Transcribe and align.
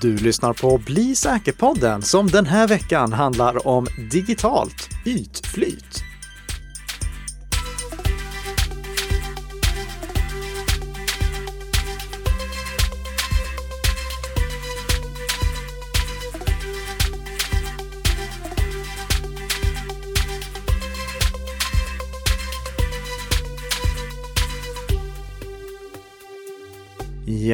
Du 0.00 0.16
lyssnar 0.16 0.52
på 0.52 0.78
Bli 0.78 1.16
säker-podden 1.16 2.02
som 2.02 2.26
den 2.26 2.46
här 2.46 2.68
veckan 2.68 3.12
handlar 3.12 3.66
om 3.66 3.86
digitalt 4.10 4.88
ytflyt. 5.04 6.02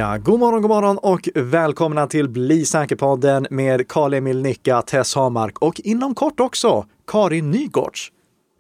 Ja, 0.05 0.17
god 0.19 0.41
morgon, 0.41 0.63
god 0.63 0.71
morgon 0.71 0.99
och 0.99 1.29
välkomna 1.35 2.07
till 2.07 2.29
Bli 2.29 2.65
säker-podden 2.65 3.47
med 3.51 3.89
Karl-Emil 3.89 4.43
Nicka, 4.43 4.83
Tess 4.83 5.15
Hamark 5.15 5.59
och 5.59 5.81
inom 5.81 6.15
kort 6.15 6.41
också 6.41 6.87
Karin 7.07 7.51
Nygårds. 7.51 8.13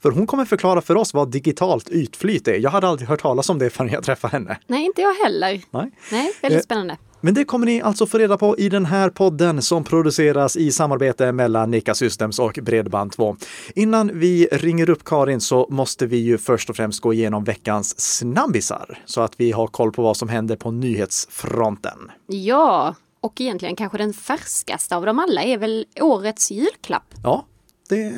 För 0.02 0.10
hon 0.10 0.26
kommer 0.26 0.44
förklara 0.44 0.80
för 0.80 0.96
oss 0.96 1.14
vad 1.14 1.30
digitalt 1.30 1.88
ytflyt 1.88 2.48
är. 2.48 2.58
Jag 2.58 2.70
hade 2.70 2.88
aldrig 2.88 3.08
hört 3.08 3.22
talas 3.22 3.50
om 3.50 3.58
det 3.58 3.70
förrän 3.70 3.92
jag 3.92 4.04
träffade 4.04 4.32
henne. 4.32 4.58
Nej, 4.66 4.84
inte 4.84 5.02
jag 5.02 5.14
heller. 5.14 5.60
Nej. 5.70 5.90
Nej, 6.12 6.32
väldigt 6.42 6.60
Eh, 6.60 6.62
spännande. 6.64 6.96
Men 7.24 7.34
det 7.34 7.44
kommer 7.44 7.66
ni 7.66 7.82
alltså 7.82 8.06
få 8.06 8.18
reda 8.18 8.36
på 8.36 8.58
i 8.58 8.68
den 8.68 8.84
här 8.84 9.10
podden 9.10 9.62
som 9.62 9.84
produceras 9.84 10.56
i 10.56 10.72
samarbete 10.72 11.32
mellan 11.32 11.70
Nika 11.70 11.94
Systems 11.94 12.38
och 12.38 12.52
Bredband2. 12.52 13.36
Innan 13.74 14.18
vi 14.18 14.48
ringer 14.52 14.90
upp 14.90 15.04
Karin 15.04 15.40
så 15.40 15.66
måste 15.70 16.06
vi 16.06 16.16
ju 16.16 16.38
först 16.38 16.70
och 16.70 16.76
främst 16.76 17.00
gå 17.00 17.12
igenom 17.12 17.44
veckans 17.44 18.00
snabbisar 18.00 18.98
så 19.04 19.20
att 19.20 19.32
vi 19.36 19.52
har 19.52 19.66
koll 19.66 19.92
på 19.92 20.02
vad 20.02 20.16
som 20.16 20.28
händer 20.28 20.56
på 20.56 20.70
nyhetsfronten. 20.70 21.98
Ja, 22.26 22.94
och 23.20 23.40
egentligen 23.40 23.76
kanske 23.76 23.98
den 23.98 24.12
färskaste 24.12 24.96
av 24.96 25.06
dem 25.06 25.18
alla 25.18 25.42
är 25.42 25.58
väl 25.58 25.86
årets 26.00 26.50
julklapp. 26.50 27.14
Ja, 27.22 27.44
det, 27.88 28.12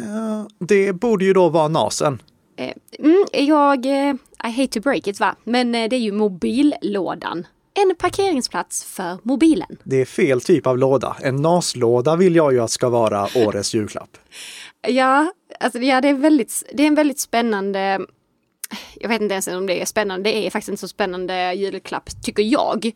det 0.58 0.92
borde 0.92 1.24
ju 1.24 1.32
då 1.32 1.48
vara 1.48 1.68
NASen. 1.68 2.22
Eh, 2.56 2.72
Mm, 2.98 3.24
jag, 3.32 3.86
eh, 3.86 4.14
I 4.44 4.50
hate 4.50 4.66
to 4.66 4.80
break 4.80 5.06
it 5.06 5.20
va, 5.20 5.36
men 5.44 5.74
eh, 5.74 5.88
det 5.88 5.96
är 5.96 6.00
ju 6.00 6.12
mobillådan. 6.12 7.46
En 7.84 7.94
parkeringsplats 7.98 8.84
för 8.84 9.19
mobilen. 9.22 9.77
Det 9.84 10.00
är 10.00 10.05
fel 10.05 10.41
typ 10.41 10.66
av 10.66 10.78
låda. 10.78 11.16
En 11.22 11.36
NAS-låda 11.36 12.16
vill 12.16 12.36
jag 12.36 12.52
ju 12.52 12.60
att 12.60 12.70
ska 12.70 12.88
vara 12.88 13.28
årets 13.36 13.74
julklapp. 13.74 14.16
Ja, 14.88 15.32
alltså 15.60 15.78
ja, 15.78 16.00
det 16.00 16.08
är 16.08 16.14
väldigt, 16.14 16.62
det 16.74 16.82
är 16.82 16.86
en 16.86 16.94
väldigt 16.94 17.20
spännande 17.20 18.00
jag 19.00 19.08
vet 19.08 19.20
inte 19.22 19.32
ens 19.32 19.47
om 19.48 19.66
det 19.66 19.82
är 19.82 19.84
spännande, 19.86 20.30
det 20.30 20.47
är 20.47 20.50
faktiskt 20.50 20.69
inte 20.69 20.80
så 20.80 20.88
spännande 20.88 21.54
julklapp 21.54 22.22
tycker 22.22 22.42
jag. 22.42 22.91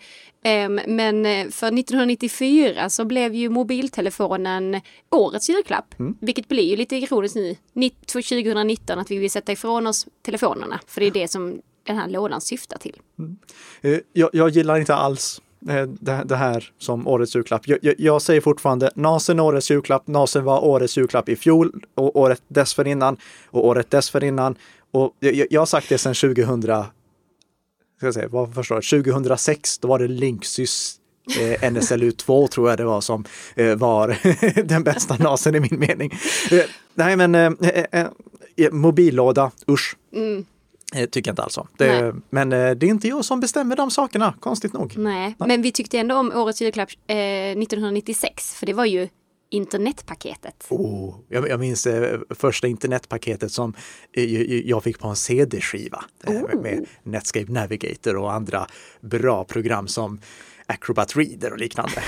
Ehm, 0.45 0.81
Men 0.86 1.27
eh, 1.27 1.48
för 1.48 1.67
1994 1.67 2.91
så 2.91 3.05
blev 3.05 3.34
ju 3.34 3.48
mobiltelefonen 3.48 4.81
årets 5.11 5.48
julklapp. 5.51 5.95
Vilket 6.20 6.48
blir 6.48 6.62
ju 6.64 6.77
lite 6.77 6.97
ironiskt 6.97 7.36
nu, 7.36 7.56
nitt- 7.75 8.06
2019, 8.06 8.98
att 8.98 9.11
vi 9.11 9.17
vill 9.19 9.31
sätta 9.31 9.53
ifrån 9.53 9.86
oss 9.86 10.06
telefonerna. 10.23 10.81
För 10.86 11.01
det 11.01 11.06
är 11.06 11.11
det 11.11 11.28
som 11.28 11.61
den 11.91 11.98
här 11.98 12.08
lådan 12.08 12.41
syftar 12.41 12.78
till. 12.78 13.00
Eh, 13.80 13.98
Jag, 14.12 14.30
jag 14.33 14.48
gillar 14.50 14.78
inte 14.78 14.94
alls 14.94 15.41
eh, 15.69 15.83
det, 15.83 16.22
det 16.24 16.36
här 16.36 16.72
som 16.78 17.06
årets 17.08 17.36
julklapp. 17.36 17.69
Jag, 17.69 17.78
jag, 17.83 17.94
jag 17.98 18.22
säger 18.22 18.41
fortfarande 18.41 18.91
NASen 18.94 19.41
årets 19.41 19.70
julklapp. 19.70 20.06
NASen 20.06 20.44
var 20.44 20.64
årets 20.64 20.98
julklapp 20.98 21.28
i 21.28 21.36
fjol 21.36 21.84
och 21.94 22.16
året 22.16 22.42
dessförinnan 22.48 23.16
och 23.50 23.66
året 23.66 23.91
dessförinnan. 23.91 24.56
Och 24.91 25.16
jag, 25.50 25.61
har 25.61 25.66
sagt 25.66 25.88
det 25.88 25.98
sedan 25.98 26.14
2000, 26.14 26.62
ska 26.62 28.06
jag 28.06 28.14
säga, 28.14 28.28
vad 28.28 28.55
förstår 28.55 28.77
jag, 28.77 29.05
2006, 29.05 29.78
då 29.78 29.88
var 29.88 29.98
det 29.98 30.08
Linksys 30.08 30.96
eh, 31.41 31.70
NSLU2 31.70 32.48
tror 32.48 32.68
jag 32.68 32.78
det 32.78 32.84
var 32.84 33.00
som 33.00 33.24
eh, 33.55 33.74
var 33.77 34.18
den 34.62 34.84
bästa 34.84 35.16
NASen 35.16 35.55
i 35.55 35.61
min 35.61 35.78
mening. 35.80 36.12
Eh, 36.50 36.64
nej 36.94 37.16
men 37.16 37.34
eh, 37.34 37.52
eh, 38.56 38.72
mobillåda, 38.72 39.50
usch. 39.68 39.96
Eh, 40.12 40.45
tycker 41.11 41.28
jag 41.28 41.33
inte 41.33 41.42
alls 41.42 41.58
om. 41.58 41.67
Det, 41.77 42.02
Nej. 42.02 42.12
men 42.30 42.52
eh, 42.52 42.70
det 42.70 42.86
är 42.86 42.90
inte 42.90 43.08
jag 43.08 43.24
som 43.24 43.40
bestämmer 43.40 43.77
de 43.77 43.90
sakerna, 43.90 44.34
konstigt 44.40 44.73
nog. 44.73 44.95
Nej, 44.98 45.34
men 45.39 45.62
vi 45.62 45.73
tyckte 45.73 45.98
ändå 45.98 46.14
om 46.17 46.33
årets 46.34 46.62
julklapp 46.62 46.89
eh, 47.06 47.17
1996, 47.17 48.55
för 48.55 48.67
det 48.67 48.73
var 48.73 48.84
ju 48.84 49.08
internetpaketet. 49.52 50.67
Oh, 50.68 51.14
jag, 51.29 51.48
jag 51.48 51.61
minns 51.61 51.86
eh, 51.86 52.20
första 52.30 52.67
internetpaketet 52.67 53.52
som 53.52 53.74
eh, 54.12 54.42
jag- 54.68 54.84
fick 54.84 54.98
på 54.98 55.08
en 55.08 55.17
CD-skiva 55.17 56.05
eh, 56.27 56.33
med, 56.33 56.56
med 56.62 56.86
Netscape 57.02 57.52
Navigator 57.52 58.17
och 58.17 58.33
andra 58.33 58.67
bra 59.00 59.45
program 59.45 59.89
som 59.89 60.20
Acrobat 60.70 61.17
Reader 61.17 61.53
och 61.53 61.58
liknande. 61.58 61.92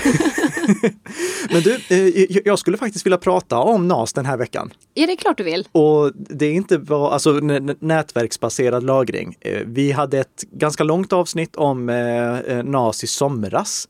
Men 1.51 1.61
du, 1.61 1.75
eh, 1.89 2.37
jag- 2.45 2.59
skulle 2.59 2.77
faktiskt 2.77 3.05
vilja 3.05 3.17
prata 3.17 3.57
om 3.57 3.87
NAS 3.87 4.13
den 4.13 4.25
här 4.25 4.37
veckan. 4.37 4.73
Ja, 4.93 5.05
det 5.07 5.11
är 5.13 5.17
klart 5.17 5.37
du 5.37 5.43
vill. 5.43 5.67
Och 5.71 6.11
det 6.15 6.45
är 6.45 6.51
inte 6.53 6.77
bara 6.79 7.09
alltså, 7.11 7.31
nätverksbaserad 7.79 8.83
lagring. 8.83 9.37
Eh, 9.41 9.61
Vi 9.65 9.91
hade 9.91 10.19
ett 10.19 10.43
ganska 10.51 10.83
långt 10.83 11.13
avsnitt 11.13 11.55
om 11.55 11.89
eh, 11.89 12.63
NAS 12.63 13.03
i 13.03 13.07
somras. 13.07 13.87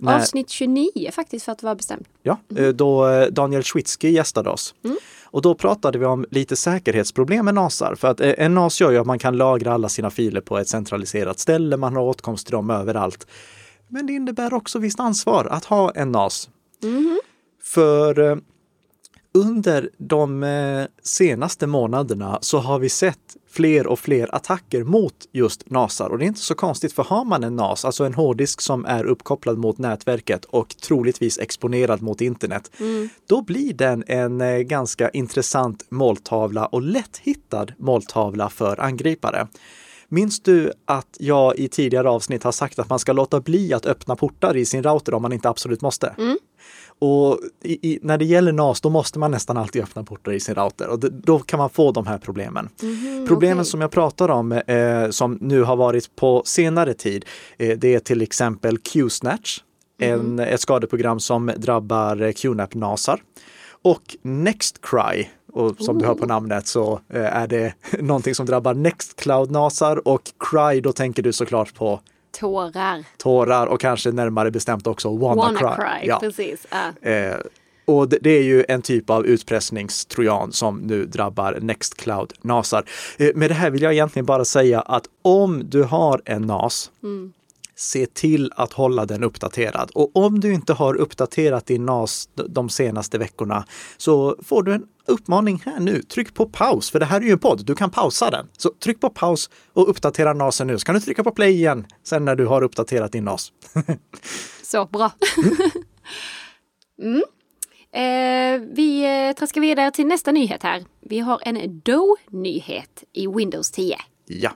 När- 0.00 0.16
Avsnitt 0.16 0.50
29 0.50 1.10
faktiskt 1.12 1.44
för 1.44 1.52
att 1.52 1.62
vara 1.62 1.74
bestämd. 1.74 2.04
Ja, 2.22 2.38
eh, 2.56 2.68
då 2.68 3.26
Daniel 3.30 3.62
Schwitzky 3.62 4.08
gästade 4.10 4.50
oss. 4.50 4.74
Och 5.24 5.42
då 5.42 5.54
pratade 5.54 5.98
vi 5.98 6.04
om 6.04 6.26
lite 6.30 6.56
säkerhetsproblem 6.56 7.44
med 7.44 7.54
NASar. 7.54 7.94
För 7.94 8.08
att 8.08 8.20
en 8.20 8.54
NAS 8.54 8.80
gör 8.80 8.90
ju 8.90 8.98
att 8.98 9.06
man 9.06 9.18
kan 9.18 9.36
lagra 9.36 9.72
alla 9.72 9.88
sina 9.88 10.10
filer 10.10 10.40
på 10.40 10.58
ett 10.58 10.68
centraliserat 10.68 11.38
ställe, 11.38 11.76
man 11.76 11.96
har 11.96 12.02
åtkomst 12.02 12.46
till 12.46 12.52
dem 12.52 12.70
överallt. 12.70 13.26
Men 13.92 14.06
det 14.06 14.12
innebär 14.12 14.54
också 14.54 14.78
visst 14.78 15.00
ansvar 15.00 15.44
att 15.50 15.64
ha 15.64 15.90
en 15.90 16.12
NAS. 16.12 16.50
För 17.62 18.30
eh, 18.30 18.36
under 19.34 19.90
de 19.98 20.42
eh, 20.42 20.86
senaste 21.02 21.66
månaderna 21.66 22.38
så 22.42 22.58
har 22.58 22.78
vi 22.78 22.88
sett 22.88 23.36
fler 23.50 23.86
och 23.86 23.98
fler 23.98 24.34
attacker 24.34 24.84
mot 24.84 25.14
just 25.32 25.70
NASar. 25.70 26.08
Och 26.08 26.18
det 26.18 26.24
är 26.24 26.26
inte 26.26 26.40
så 26.40 26.54
konstigt 26.54 26.92
för 26.92 27.02
har 27.02 27.24
man 27.24 27.44
en 27.44 27.56
NAS, 27.56 27.84
alltså 27.84 28.04
en 28.04 28.14
hårddisk 28.14 28.60
som 28.60 28.84
är 28.84 29.04
uppkopplad 29.04 29.58
mot 29.58 29.78
nätverket 29.78 30.44
och 30.44 30.68
troligtvis 30.68 31.38
exponerad 31.38 32.02
mot 32.02 32.20
internet, 32.20 32.70
då 33.28 33.42
blir 33.42 33.74
den 33.74 34.04
en 34.06 34.40
eh, 34.40 34.58
ganska 34.58 35.08
intressant 35.10 35.86
måltavla 35.88 36.66
och 36.66 36.82
lätthittad 36.82 37.72
måltavla 37.78 38.50
för 38.50 38.80
angripare. 38.80 39.48
Minns 40.12 40.40
du 40.40 40.72
att 40.84 41.16
jag 41.18 41.56
i 41.56 41.68
tidigare 41.68 42.10
avsnitt 42.10 42.42
har 42.42 42.52
sagt 42.52 42.78
att 42.78 42.88
man 42.90 42.98
ska 42.98 43.12
låta 43.12 43.40
bli 43.40 43.72
att 43.74 43.86
öppna 43.86 44.16
portar 44.16 44.56
i 44.56 44.64
sin 44.64 44.82
router 44.82 45.14
om 45.14 45.22
man 45.22 45.32
inte 45.32 45.48
absolut 45.48 45.82
måste? 45.82 46.14
Och 46.98 47.38
i, 47.64 47.92
i, 47.92 47.98
när 48.02 48.18
det 48.18 48.24
gäller 48.24 48.52
NAS, 48.52 48.80
då 48.80 48.90
måste 48.90 49.18
man 49.18 49.30
nästan 49.30 49.56
alltid 49.56 49.82
öppna 49.82 50.04
portar 50.04 50.32
i 50.32 50.40
sin 50.40 50.54
router 50.54 50.88
och 50.88 51.00
d- 51.00 51.08
då 51.12 51.38
kan 51.38 51.58
man 51.58 51.70
få 51.70 51.92
de 51.92 52.06
här 52.06 52.18
problemen. 52.18 52.68
Problemen 53.28 53.58
okej. 53.58 53.66
som 53.70 53.80
jag 53.80 53.90
pratar 53.90 54.28
om, 54.28 54.52
eh, 54.52 55.10
som 55.10 55.38
nu 55.40 55.62
har 55.62 55.76
varit 55.76 56.16
på 56.16 56.42
senare 56.44 56.94
tid, 56.94 57.24
eh, 57.56 57.78
det 57.78 57.94
är 57.94 58.00
till 58.00 58.22
exempel 58.22 58.78
Qsnatch, 58.78 59.58
en, 60.00 60.38
ett 60.38 60.60
skadeprogram 60.60 61.20
som 61.20 61.50
drabbar 61.56 62.22
eh, 62.22 62.28
QNAP-NASar. 62.32 63.20
Och 63.84 64.16
Nextcry, 64.22 65.26
och 65.52 65.76
som 65.78 65.98
du 65.98 66.06
hör 66.06 66.14
på 66.14 66.26
namnet 66.26 66.66
så 66.66 67.00
eh, 67.08 67.36
är 67.36 67.46
det 67.46 67.74
någonting 68.00 68.34
som 68.34 68.46
drabbar 68.46 68.74
Nextcloud-NASar 68.74 69.96
och 70.08 70.22
Cry, 70.50 70.80
då 70.80 70.92
tänker 70.92 71.22
du 71.22 71.32
såklart 71.32 71.74
på 71.74 72.00
Tårar. 72.40 73.04
tårar 73.16 73.66
och 73.66 73.80
kanske 73.80 74.12
närmare 74.12 74.50
bestämt 74.50 74.86
också 74.86 75.16
WannaCry. 75.16 75.64
WannaCry, 75.64 76.08
Ja. 76.08 76.18
precis. 76.20 76.66
Ja. 77.02 77.08
Eh, 77.10 77.36
och 77.84 78.08
det, 78.08 78.18
det 78.22 78.30
är 78.30 78.42
ju 78.42 78.64
en 78.68 78.82
typ 78.82 79.10
av 79.10 79.26
utpressningstrojan 79.26 80.52
som 80.52 80.78
nu 80.78 81.06
drabbar 81.06 81.58
Nextcloud 81.60 82.32
NASar. 82.42 82.84
Eh, 83.18 83.30
med 83.34 83.50
det 83.50 83.54
här 83.54 83.70
vill 83.70 83.82
jag 83.82 83.92
egentligen 83.92 84.26
bara 84.26 84.44
säga 84.44 84.80
att 84.80 85.04
om 85.22 85.62
du 85.70 85.82
har 85.82 86.22
en 86.24 86.42
NAS, 86.42 86.90
se 87.76 88.06
till 88.06 88.52
att 88.56 88.72
hålla 88.72 89.06
den 89.06 89.24
uppdaterad. 89.24 89.90
Och 89.94 90.10
om 90.16 90.40
du 90.40 90.52
inte 90.54 90.72
har 90.72 90.94
uppdaterat 90.94 91.66
din 91.66 91.86
NAS 91.86 92.28
de 92.34 92.68
senaste 92.68 93.18
veckorna 93.18 93.64
så 93.96 94.36
får 94.44 94.62
du 94.62 94.72
en 94.72 94.82
uppmaning 95.06 95.62
här 95.66 95.80
nu. 95.80 96.02
Tryck 96.02 96.34
på 96.34 96.46
paus, 96.46 96.90
för 96.90 97.00
det 97.00 97.06
här 97.06 97.20
är 97.20 97.24
ju 97.24 97.32
en 97.32 97.38
podd. 97.38 97.66
Du 97.66 97.74
kan 97.74 97.90
pausa 97.90 98.30
den. 98.30 98.48
Så 98.56 98.70
tryck 98.70 99.00
på 99.00 99.10
paus 99.10 99.50
och 99.72 99.90
uppdatera 99.90 100.32
NASen 100.32 100.66
nu. 100.66 100.78
Så 100.78 100.84
kan 100.84 100.94
du 100.94 101.00
trycka 101.00 101.24
på 101.24 101.30
play 101.30 101.52
igen 101.52 101.86
sen 102.02 102.24
när 102.24 102.36
du 102.36 102.46
har 102.46 102.62
uppdaterat 102.62 103.12
din 103.12 103.24
NAS. 103.24 103.52
Så, 104.62 104.86
bra. 104.86 105.10
mm. 107.02 107.22
Eh, 107.94 108.60
vi 108.72 109.04
eh, 109.28 109.32
traskar 109.32 109.60
vidare 109.60 109.90
till 109.90 110.06
nästa 110.06 110.32
nyhet 110.32 110.62
här. 110.62 110.84
Vi 111.00 111.18
har 111.18 111.40
en 111.42 111.80
Do-nyhet 111.80 113.04
i 113.12 113.26
Windows 113.26 113.70
10. 113.70 113.96
Ja. 114.26 114.50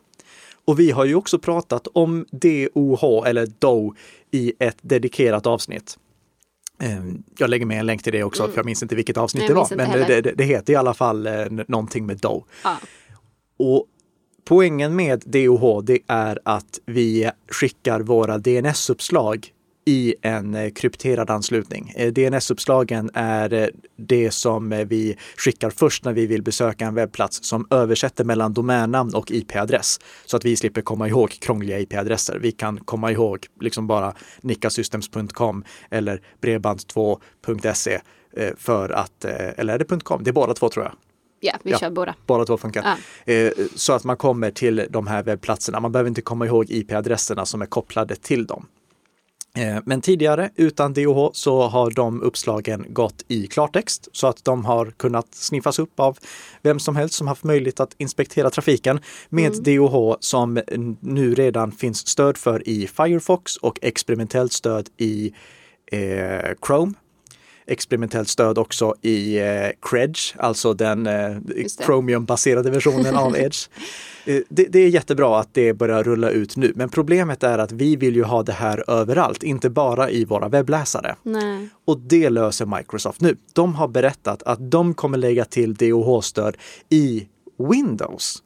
Och 0.64 0.80
vi 0.80 0.90
har 0.90 1.04
ju 1.04 1.14
också 1.14 1.38
pratat 1.38 1.88
om 1.92 2.26
DOH 2.30 3.28
eller 3.28 3.46
DO 3.46 3.94
i 4.30 4.52
ett 4.58 4.78
dedikerat 4.80 5.46
avsnitt. 5.46 5.98
Eh, 6.78 6.98
Jag 7.38 7.50
lägger 7.50 7.66
med 7.66 7.78
en 7.80 7.86
länk 7.86 8.02
till 8.02 8.12
det 8.12 8.22
också, 8.24 8.48
för 8.48 8.56
jag 8.56 8.66
minns 8.66 8.82
inte 8.82 8.94
vilket 8.94 9.16
avsnitt 9.16 9.42
Jag 9.42 9.50
det 9.50 9.54
var. 9.54 9.76
Men 9.76 10.08
det, 10.08 10.20
det, 10.20 10.32
det 10.32 10.44
heter 10.44 10.72
i 10.72 10.76
alla 10.76 10.94
fall 10.94 11.26
eh, 11.26 11.32
någonting 11.68 12.06
med 12.06 12.16
DO. 12.18 12.44
Ja. 12.64 12.76
Och 13.58 13.86
poängen 14.44 14.96
med 14.96 15.22
DOH, 15.26 15.82
det 15.84 15.98
är 16.06 16.38
att 16.44 16.78
vi 16.86 17.30
skickar 17.48 18.00
våra 18.00 18.38
DNS-uppslag 18.38 19.52
i 19.88 20.14
en 20.22 20.54
eh, 20.54 20.70
krypterad 20.70 21.30
anslutning. 21.30 21.92
Eh, 21.96 22.12
DNS-uppslagen 22.12 23.10
är 23.14 23.52
eh, 23.52 23.68
det 23.96 24.30
som 24.30 24.84
vi 24.88 25.16
skickar 25.36 25.70
först 25.70 26.04
när 26.04 26.12
vi 26.12 26.26
vill 26.26 26.42
besöka 26.42 26.86
en 26.86 26.94
webbplats 26.94 27.44
som 27.44 27.66
översätter 27.70 28.24
mellan 28.24 28.52
domännamn 28.52 29.14
och 29.14 29.30
IP-adress 29.30 30.00
så 30.24 30.36
att 30.36 30.44
vi 30.44 30.56
slipper 30.56 30.82
komma 30.82 31.08
ihåg 31.08 31.30
krångliga 31.30 31.78
IP-adresser. 31.78 32.38
Vi 32.38 32.52
kan 32.52 32.78
komma 32.78 33.12
ihåg 33.12 33.46
liksom 33.60 33.86
bara 33.86 34.14
nickasystems.com 34.40 35.64
eller 35.90 36.22
bredband2.se 36.42 38.00
för 38.56 38.90
att, 38.90 39.24
eller 39.24 39.74
är 39.74 39.78
det 39.78 40.04
.com? 40.04 40.24
Det 40.24 40.30
är 40.30 40.32
båda 40.32 40.54
två 40.54 40.68
tror 40.68 40.84
jag. 40.84 40.94
Ja, 41.40 41.52
vi 41.62 41.70
ja, 41.70 41.78
kör 41.78 41.90
båda. 41.90 42.14
Båda 42.26 42.44
två 42.44 42.56
funkar. 42.56 42.96
Ja. 43.26 43.50
Så 43.74 43.92
att 43.92 44.04
man 44.04 44.16
kommer 44.16 44.50
till 44.50 44.86
de 44.90 45.06
här 45.06 45.22
webbplatserna. 45.22 45.80
Man 45.80 45.92
behöver 45.92 46.08
inte 46.08 46.22
komma 46.22 46.46
ihåg 46.46 46.70
IP-adresserna 46.70 47.46
som 47.46 47.62
är 47.62 47.66
kopplade 47.66 48.16
till 48.16 48.46
dem. 48.46 48.66
Eh, 49.56 49.78
men 49.84 50.00
tidigare 50.00 50.50
utan 50.56 50.92
DOH 50.92 51.30
så 51.32 51.62
har 51.62 51.90
de 51.90 52.22
uppslagen 52.22 52.86
gått 52.88 53.24
i 53.28 53.46
klartext 53.46 54.08
så 54.12 54.26
att 54.26 54.44
de 54.44 54.64
har 54.64 54.90
kunnat 54.90 55.34
sniffas 55.34 55.78
upp 55.78 56.00
av 56.00 56.18
vem 56.62 56.78
som 56.78 56.96
helst 56.96 57.14
som 57.14 57.26
haft 57.26 57.44
möjlighet 57.44 57.80
att 57.80 57.94
inspektera 57.98 58.50
trafiken 58.50 59.00
med 59.28 59.52
mm. 59.52 59.62
DOH 59.62 60.16
som 60.20 60.60
nu 61.00 61.34
redan 61.34 61.72
finns 61.72 62.08
stöd 62.08 62.36
för 62.36 62.68
i 62.68 62.86
Firefox 62.86 63.56
och 63.56 63.78
experimentellt 63.82 64.52
stöd 64.52 64.88
i 64.96 65.34
eh, 65.92 66.54
Chrome 66.66 66.94
experimentellt 67.66 68.28
stöd 68.28 68.58
också 68.58 68.94
i 69.02 69.38
eh, 69.38 69.68
Credge, 69.82 70.20
alltså 70.36 70.74
den 70.74 71.06
eh, 71.06 71.36
Chromium-baserade 71.86 72.70
versionen 72.70 73.16
av 73.16 73.36
Edge. 73.38 73.68
Eh, 74.24 74.40
det, 74.48 74.64
det, 74.64 74.78
är 74.78 74.88
jättebra 74.88 75.40
att 75.40 75.54
det 75.54 75.72
börjar 75.72 76.02
rulla 76.02 76.30
ut 76.30 76.56
nu, 76.56 76.72
men 76.74 76.88
problemet 76.88 77.42
är 77.42 77.58
att 77.58 77.72
vi 77.72 77.96
vill 77.96 78.16
ju 78.16 78.22
ha 78.22 78.42
det 78.42 78.52
här 78.52 78.90
överallt, 78.90 79.42
inte 79.42 79.70
bara 79.70 80.10
i 80.10 80.24
våra 80.24 80.48
webbläsare. 80.48 81.16
Nej. 81.22 81.68
Och 81.84 81.98
det 81.98 82.30
löser 82.30 82.66
Microsoft 82.66 83.20
nu. 83.20 83.36
De 83.52 83.74
har 83.74 83.88
berättat 83.88 84.42
att 84.42 84.70
de 84.70 84.94
kommer 84.94 85.18
lägga 85.18 85.44
till 85.44 85.74
DOH-stöd 85.74 86.56
i 86.88 87.28
Windows. 87.58 88.42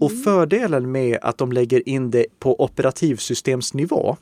Och 0.00 0.10
mm. 0.10 0.22
fördelen 0.22 0.92
med 0.92 1.18
att 1.22 1.38
de 1.38 1.52
lägger 1.52 1.88
in 1.88 2.10
det 2.10 2.26
på 2.38 2.64
operativsystemsnivå, 2.64 4.16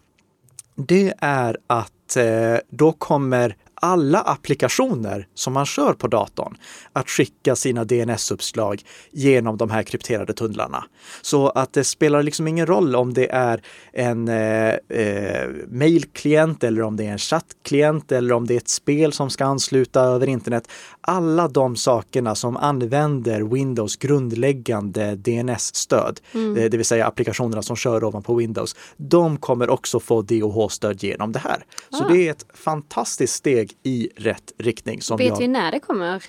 det 0.75 1.15
är 1.19 1.57
att 1.67 2.17
eh, 2.17 2.57
då 2.71 2.93
kommer 2.93 3.57
alla 3.85 4.21
applikationer 4.21 5.27
som 5.35 5.53
man 5.53 5.67
kör 5.67 5.93
på 5.93 6.07
datorn 6.07 6.57
att 6.93 7.11
skicka 7.11 7.57
sina 7.57 7.85
DNS-uppslag 7.85 8.83
genom 9.11 9.57
de 9.57 9.71
här 9.71 9.83
krypterade 9.83 10.33
tunnlarna. 10.33 10.85
Så 11.23 11.49
att 11.49 11.73
det 11.73 11.85
spelar 11.85 12.23
liksom 12.23 12.49
ingen 12.49 12.67
roll 12.67 12.97
om 12.97 13.15
det 13.15 13.31
är 13.31 13.63
en 13.93 14.29
eh, 14.29 14.75
eh, 14.89 15.49
mailklient 15.69 16.65
eller 16.65 16.83
om 16.83 16.97
det 16.97 17.07
är 17.07 17.13
en 17.13 17.19
chattklient 17.19 18.13
eller 18.13 18.35
om 18.35 18.47
det 18.47 18.55
är 18.55 18.59
ett 18.59 18.69
spel 18.69 19.13
som 19.13 19.31
ska 19.31 19.45
ansluta 19.45 20.01
över 20.01 20.27
internet. 20.27 20.69
Alla 21.01 21.49
de 21.49 21.77
sakerna 21.77 22.35
som 22.35 22.57
använder 22.57 23.41
Windows 23.41 23.97
grundläggande 23.97 25.17
DNS-stöd, 25.17 26.21
mm. 26.35 26.57
Eh, 26.57 26.71
det 26.71 26.77
vill 26.77 26.87
säga 26.87 27.07
applikationerna 27.07 27.63
som 27.63 27.77
kör 27.77 28.05
ovanpå 28.05 28.35
Windows, 28.35 28.77
de 28.97 29.37
kommer 29.37 29.71
också 29.71 30.01
få 30.01 30.23
DOH-stöd 30.23 31.03
genom 31.03 31.33
det 31.33 31.39
här. 31.39 31.65
Så 31.91 32.05
ah. 32.05 32.09
det 32.09 32.29
är 32.29 32.31
ett 32.31 32.47
fantastiskt 32.55 33.35
steg 33.35 33.72
i 33.83 34.09
rätt 34.17 34.53
riktning. 34.59 35.03
Som 35.03 35.17
Vet 35.17 35.29
jag... 35.29 35.39
vi 35.39 35.49
när 35.49 35.73
det 35.73 35.81
kommer? 35.81 36.25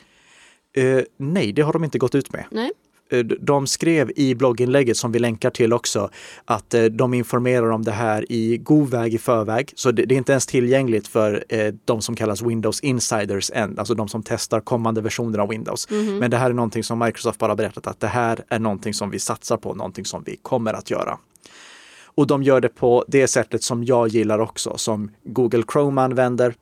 Uh, 0.78 1.02
nej, 1.18 1.52
det 1.54 1.62
har 1.62 1.74
de 1.74 1.84
inte 1.84 1.98
gått 1.98 2.16
ut 2.16 2.34
med. 2.34 2.46
Nej. 2.52 2.72
Uh, 3.14 3.20
de 3.24 3.68
skrev 3.68 4.12
i 4.16 4.36
blogginlägget 4.36 4.98
som 4.98 5.12
vi 5.12 5.20
länkar 5.20 5.50
till 5.50 5.74
också 5.74 6.10
att 6.46 6.74
uh, 6.74 6.86
de 6.86 7.14
informerar 7.14 7.70
om 7.72 7.84
det 7.84 7.92
här 7.92 8.32
i 8.32 8.58
god 8.58 8.90
väg 8.90 9.14
i 9.14 9.18
förväg. 9.18 9.74
Så 9.76 9.92
det, 9.92 10.06
det 10.06 10.16
är 10.16 10.18
inte 10.18 10.32
ens 10.32 10.46
tillgängligt 10.46 11.08
för 11.08 11.44
de 11.86 12.02
som 12.02 12.16
kallas 12.16 12.42
Windows 12.42 12.80
Insiders 12.80 13.52
än, 13.54 13.80
alltså 13.80 13.94
de 13.94 14.08
som 14.08 14.24
testar 14.24 14.60
kommande 14.60 15.02
versioner 15.02 15.40
av 15.40 15.50
Windows. 15.50 15.88
Mm 15.92 16.06
-hmm. 16.06 16.20
Men 16.20 16.32
det 16.32 16.38
här 16.38 16.50
är 16.50 16.54
någonting 16.54 16.84
som 16.84 17.00
Microsoft 17.00 17.40
bara 17.40 17.56
berättat 17.56 17.88
att 17.88 18.00
det 18.00 18.08
här 18.08 18.44
är 18.50 18.60
någonting 18.60 18.94
som 18.94 19.10
vi 19.10 19.20
satsar 19.20 19.58
på, 19.58 19.74
någonting 19.74 20.06
som 20.06 20.24
vi 20.26 20.38
kommer 20.42 20.74
att 20.74 20.92
göra. 20.92 21.18
Och 22.16 22.28
de 22.28 22.44
gör 22.44 22.62
det 22.62 22.70
på 22.70 23.06
det 23.08 23.28
sättet 23.28 23.64
som 23.64 23.84
jag 23.84 24.08
gillar 24.08 24.40
också, 24.40 24.78
som 24.78 25.12
Google 25.24 25.64
Chrome 25.74 26.02
använder 26.02 26.56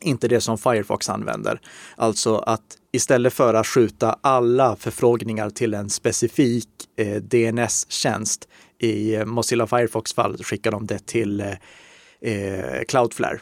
inte 0.00 0.28
det 0.28 0.40
som 0.40 0.58
Firefox 0.58 1.08
använder. 1.08 1.60
Alltså 1.96 2.36
att 2.36 2.62
istället 2.92 3.32
för 3.32 3.54
att 3.54 3.66
skjuta 3.66 4.18
alla 4.20 4.76
förfrågningar 4.76 5.50
till 5.50 5.74
en 5.74 5.90
specifik 5.90 6.68
eh, 6.96 7.16
DNS-tjänst, 7.22 8.48
i 8.78 9.24
Mozilla 9.24 9.66
Firefox 9.66 10.14
fall 10.14 10.44
skickar 10.44 10.70
de 10.70 10.86
det 10.86 11.06
till 11.06 11.40
eh, 11.40 11.48
eh 12.20 12.82
Cloudflare. 12.88 13.40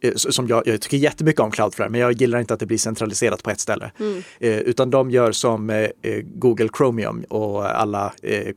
Eh, 0.00 0.12
som 0.14 0.48
jag, 0.48 0.66
jag, 0.66 0.80
tycker 0.80 0.96
jättemycket 0.96 1.40
om 1.40 1.50
Cloudflare, 1.50 1.90
men 1.90 2.00
jag 2.00 2.12
gillar 2.12 2.38
inte 2.38 2.54
att 2.54 2.60
det 2.60 2.66
blir 2.66 2.78
centraliserat 2.78 3.42
på 3.42 3.50
ett 3.50 3.60
ställe. 3.60 3.90
Mm. 4.00 4.22
Eh, 4.40 4.58
utan 4.58 4.90
de 4.90 5.10
gör 5.10 5.32
som 5.32 5.70
eh, 5.70 5.88
Google 6.24 6.68
Chromium 6.76 7.24
och 7.28 7.80
alla 7.80 8.12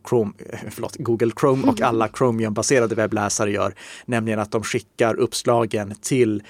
Chrome, 0.09 0.31
förlåt, 0.69 0.95
Google 0.95 1.31
Chrome 1.39 1.67
och 1.67 1.81
alla 1.81 2.07
Chromium-baserade 2.07 2.95
webbläsare 2.95 3.51
gör, 3.51 3.73
nämligen 4.05 4.39
att 4.39 4.51
de 4.51 4.63
skickar 4.63 5.15
uppslagen 5.15 5.95
till 6.01 6.43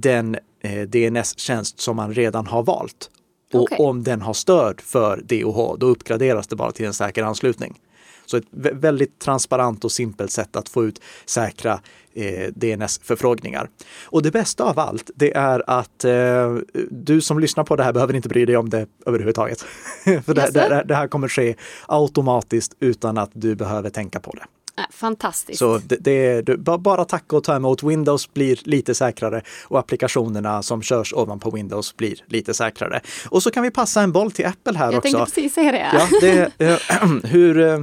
den 0.00 0.36
eh, 0.60 0.82
DNS-tjänst 0.88 1.80
som 1.80 1.96
man 1.96 2.14
redan 2.14 2.46
har 2.46 2.62
valt. 2.62 3.10
Och 3.52 3.62
okay. 3.62 3.78
om 3.78 4.02
den 4.02 4.22
har 4.22 4.34
stöd 4.34 4.80
för 4.80 5.20
DOH, 5.24 5.76
då 5.78 5.86
uppgraderas 5.86 6.46
det 6.46 6.56
bara 6.56 6.72
till 6.72 6.86
en 6.86 6.94
säker 6.94 7.22
anslutning. 7.22 7.80
Så 8.26 8.36
ett 8.36 8.44
väldigt 8.52 9.18
transparent 9.18 9.84
och 9.84 9.92
simpelt 9.92 10.30
sätt 10.30 10.56
att 10.56 10.68
få 10.68 10.84
ut 10.84 11.00
säkra 11.26 11.80
eh, 12.14 12.48
DNS-förfrågningar. 12.54 13.68
Och 14.04 14.22
det 14.22 14.30
bästa 14.30 14.64
av 14.64 14.78
allt, 14.78 15.10
det 15.14 15.36
är 15.36 15.70
att 15.70 16.04
eh, 16.04 16.56
du 16.90 17.20
som 17.20 17.38
lyssnar 17.38 17.64
på 17.64 17.76
det 17.76 17.82
här 17.82 17.92
behöver 17.92 18.14
inte 18.16 18.28
bry 18.28 18.44
dig 18.44 18.56
om 18.56 18.70
det 18.70 18.86
överhuvudtaget. 19.06 19.60
För 20.04 20.34
det, 20.34 20.50
det, 20.50 20.84
det, 20.88 20.94
här 20.94 21.08
kommer 21.08 21.28
ske 21.28 21.54
automatiskt 21.88 22.74
utan 22.80 23.18
att 23.18 23.30
du 23.32 23.54
behöver 23.54 23.90
tänka 23.90 24.20
på 24.20 24.30
det. 24.30 24.44
Fantastiskt. 24.90 25.58
Så 25.58 25.78
det, 25.78 25.96
det, 25.96 26.42
det, 26.42 26.78
bara 26.78 27.04
tacka 27.04 27.36
och 27.36 27.44
ta 27.44 27.56
emot. 27.56 27.82
Windows 27.82 28.34
blir 28.34 28.60
lite 28.64 28.94
säkrare 28.94 29.42
och 29.64 29.78
applikationerna 29.78 30.62
som 30.62 30.82
körs 30.82 31.12
ovanpå 31.12 31.50
Windows 31.50 31.96
blir 31.96 32.24
lite 32.26 32.54
säkrare. 32.54 33.00
Och 33.28 33.42
så 33.42 33.50
kan 33.50 33.62
vi 33.62 33.70
passa 33.70 34.02
en 34.02 34.12
boll 34.12 34.30
till 34.30 34.46
Apple 34.46 34.78
här 34.78 34.92
Jag 34.92 34.98
också. 34.98 35.08
Jag 35.08 35.18
tänkte 35.18 35.34
precis 35.34 35.54
säga 35.54 35.72
det. 35.72 35.90
Ja, 35.92 36.08
det 36.20 36.90
äh, 36.90 37.08
hur, 37.24 37.60
äh, 37.60 37.80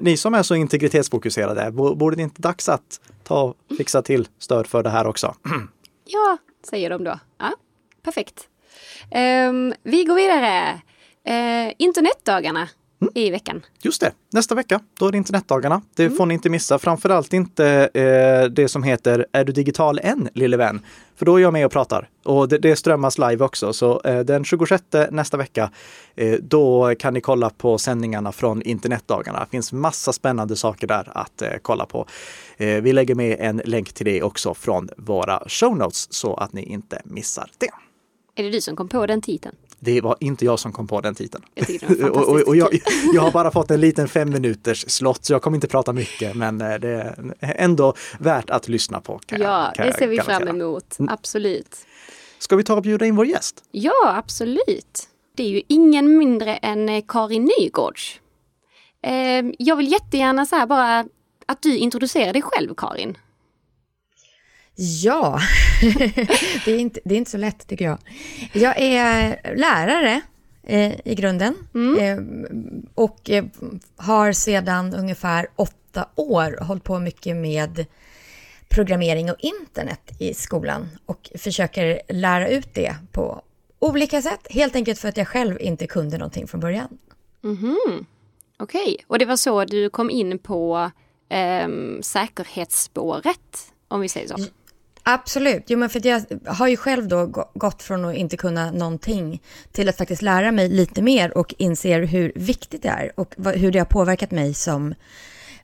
ni 0.00 0.16
som 0.16 0.34
är 0.34 0.42
så 0.42 0.54
integritetsfokuserade, 0.54 1.70
borde 1.72 2.16
det 2.16 2.22
inte 2.22 2.42
dags 2.42 2.68
att 2.68 3.00
ta 3.24 3.42
och 3.42 3.56
fixa 3.76 4.02
till 4.02 4.28
stöd 4.38 4.66
för 4.66 4.82
det 4.82 4.90
här 4.90 5.06
också? 5.06 5.34
ja, 6.04 6.38
säger 6.70 6.90
de 6.90 7.04
då. 7.04 7.18
Ja, 7.38 7.52
perfekt. 8.02 8.48
Um, 9.48 9.74
vi 9.82 10.04
går 10.04 10.14
vidare. 10.14 10.80
Uh, 11.28 11.72
internetdagarna 11.78 12.68
Mm. 13.00 13.12
i 13.14 13.30
veckan. 13.30 13.62
Just 13.82 14.00
det, 14.00 14.12
nästa 14.32 14.54
vecka, 14.54 14.80
då 14.98 15.06
är 15.06 15.12
det 15.12 15.18
internetdagarna. 15.18 15.82
Det 15.94 16.04
mm. 16.04 16.16
får 16.16 16.26
ni 16.26 16.34
inte 16.34 16.50
missa. 16.50 16.78
Framförallt 16.78 17.32
inte 17.32 17.90
eh, 17.94 18.50
det 18.50 18.68
som 18.68 18.82
heter 18.82 19.26
Är 19.32 19.44
du 19.44 19.52
digital 19.52 20.00
än, 20.02 20.28
lille 20.34 20.56
vän? 20.56 20.80
För 21.16 21.26
då 21.26 21.36
är 21.36 21.42
jag 21.42 21.52
med 21.52 21.66
och 21.66 21.72
pratar. 21.72 22.08
Och 22.24 22.48
det, 22.48 22.58
det 22.58 22.76
strömmas 22.76 23.18
live 23.18 23.44
också. 23.44 23.72
Så 23.72 24.00
eh, 24.04 24.20
den 24.20 24.44
26 24.44 24.84
nästa 25.10 25.36
vecka, 25.36 25.70
eh, 26.16 26.38
då 26.42 26.94
kan 26.98 27.14
ni 27.14 27.20
kolla 27.20 27.50
på 27.50 27.78
sändningarna 27.78 28.32
från 28.32 28.62
internetdagarna. 28.62 29.40
Det 29.40 29.50
finns 29.50 29.72
massa 29.72 30.12
spännande 30.12 30.56
saker 30.56 30.86
där 30.86 31.12
att 31.14 31.42
eh, 31.42 31.50
kolla 31.62 31.86
på. 31.86 32.06
Eh, 32.56 32.82
vi 32.82 32.92
lägger 32.92 33.14
med 33.14 33.36
en 33.40 33.62
länk 33.64 33.92
till 33.92 34.06
det 34.06 34.22
också 34.22 34.54
från 34.54 34.88
våra 34.96 35.42
show 35.46 35.76
notes 35.76 36.12
så 36.12 36.34
att 36.34 36.52
ni 36.52 36.62
inte 36.62 37.02
missar 37.04 37.50
det. 37.58 37.70
Är 38.34 38.42
det 38.44 38.50
du 38.50 38.60
som 38.60 38.76
kom 38.76 38.88
på 38.88 39.06
den 39.06 39.22
titeln? 39.22 39.56
Det 39.80 40.00
var 40.00 40.16
inte 40.20 40.44
jag 40.44 40.58
som 40.58 40.72
kom 40.72 40.86
på 40.86 41.00
den 41.00 41.14
titeln. 41.14 41.44
Jag 41.54 42.10
och, 42.16 42.28
och, 42.28 42.40
och 42.40 42.56
jag, 42.56 42.68
jag, 43.14 43.22
har 43.22 43.30
bara 43.30 43.50
fått 43.50 43.70
en 43.70 43.80
liten 43.80 44.08
fem 44.08 44.30
minuters 44.30 44.90
slott 44.90 45.24
så 45.24 45.32
jag 45.32 45.42
kommer 45.42 45.56
inte 45.56 45.68
prata 45.68 45.92
mycket 45.92 46.36
men 46.36 46.60
eh, 46.60 46.74
det 46.74 46.88
är 46.88 47.14
ändå 47.40 47.94
värt 48.18 48.50
att 48.50 48.68
lyssna 48.68 49.00
på. 49.00 49.20
Kan 49.26 49.40
ja, 49.40 49.72
jag, 49.76 49.86
det 49.86 49.92
ser 49.92 50.08
vi 50.08 50.20
fram 50.20 50.48
emot. 50.48 50.98
Mm. 50.98 51.12
Absolut. 51.12 51.76
Ska 52.38 52.56
vi 52.56 52.64
ta 52.64 52.74
och 52.74 52.82
bjuda 52.82 53.06
in 53.06 53.16
vår 53.16 53.26
gäst? 53.26 53.64
Ja, 53.70 54.16
absolut. 54.16 55.08
Det 55.36 55.42
är 55.42 55.48
ju 55.48 55.62
ingen 55.68 56.18
mindre 56.18 56.56
än 56.56 56.88
eh, 56.88 57.04
Karin 57.08 57.50
Nygårds. 57.58 58.20
Ehm, 59.02 59.54
jag 59.58 59.76
vill 59.76 59.92
jättegärna 59.92 60.46
så 60.46 60.56
här 60.56 60.66
bara 60.66 61.06
att 61.46 61.62
du 61.62 61.76
introducerar 61.76 62.32
dig 62.32 62.42
själv 62.42 62.74
Karin. 62.76 63.18
Ja, 64.80 65.40
det, 66.64 66.72
är 66.72 66.78
inte, 66.78 67.00
det 67.04 67.14
är 67.14 67.18
inte 67.18 67.30
så 67.30 67.36
lätt 67.36 67.66
tycker 67.66 67.84
jag. 67.84 67.98
Jag 68.52 68.74
är 68.78 69.40
lärare 69.56 70.20
eh, 70.62 70.92
i 71.04 71.14
grunden 71.14 71.54
mm. 71.74 71.98
eh, 71.98 72.50
och 72.94 73.30
eh, 73.30 73.44
har 73.96 74.32
sedan 74.32 74.94
ungefär 74.94 75.48
åtta 75.56 76.08
år 76.14 76.64
hållit 76.64 76.84
på 76.84 76.98
mycket 76.98 77.36
med 77.36 77.86
programmering 78.68 79.30
och 79.30 79.36
internet 79.38 80.10
i 80.18 80.34
skolan 80.34 80.88
och 81.06 81.30
försöker 81.34 82.00
lära 82.08 82.48
ut 82.48 82.74
det 82.74 82.96
på 83.12 83.42
olika 83.78 84.22
sätt. 84.22 84.46
Helt 84.50 84.76
enkelt 84.76 84.98
för 84.98 85.08
att 85.08 85.16
jag 85.16 85.28
själv 85.28 85.60
inte 85.60 85.86
kunde 85.86 86.18
någonting 86.18 86.46
från 86.46 86.60
början. 86.60 86.98
Mm 87.44 87.56
-hmm. 87.56 88.04
Okej, 88.58 88.82
okay. 88.82 88.96
och 89.06 89.18
det 89.18 89.24
var 89.24 89.36
så 89.36 89.64
du 89.64 89.90
kom 89.90 90.10
in 90.10 90.38
på 90.38 90.90
eh, 91.28 91.68
säkerhetsspåret? 92.02 93.72
om 93.88 94.00
vi 94.00 94.08
säger 94.08 94.28
så. 94.28 94.36
Absolut. 95.10 95.64
Jo, 95.66 95.78
men 95.78 95.90
för 95.90 96.06
jag 96.06 96.24
har 96.46 96.68
ju 96.68 96.76
själv 96.76 97.08
då 97.08 97.26
gått 97.54 97.82
från 97.82 98.04
att 98.04 98.16
inte 98.16 98.36
kunna 98.36 98.70
någonting 98.70 99.42
till 99.72 99.88
att 99.88 99.96
faktiskt 99.96 100.22
lära 100.22 100.52
mig 100.52 100.68
lite 100.68 101.02
mer 101.02 101.38
och 101.38 101.54
inser 101.58 102.02
hur 102.02 102.32
viktigt 102.34 102.82
det 102.82 102.88
är 102.88 103.12
och 103.14 103.34
hur 103.54 103.72
det 103.72 103.78
har 103.78 103.86
påverkat 103.86 104.30
mig 104.30 104.54
som 104.54 104.94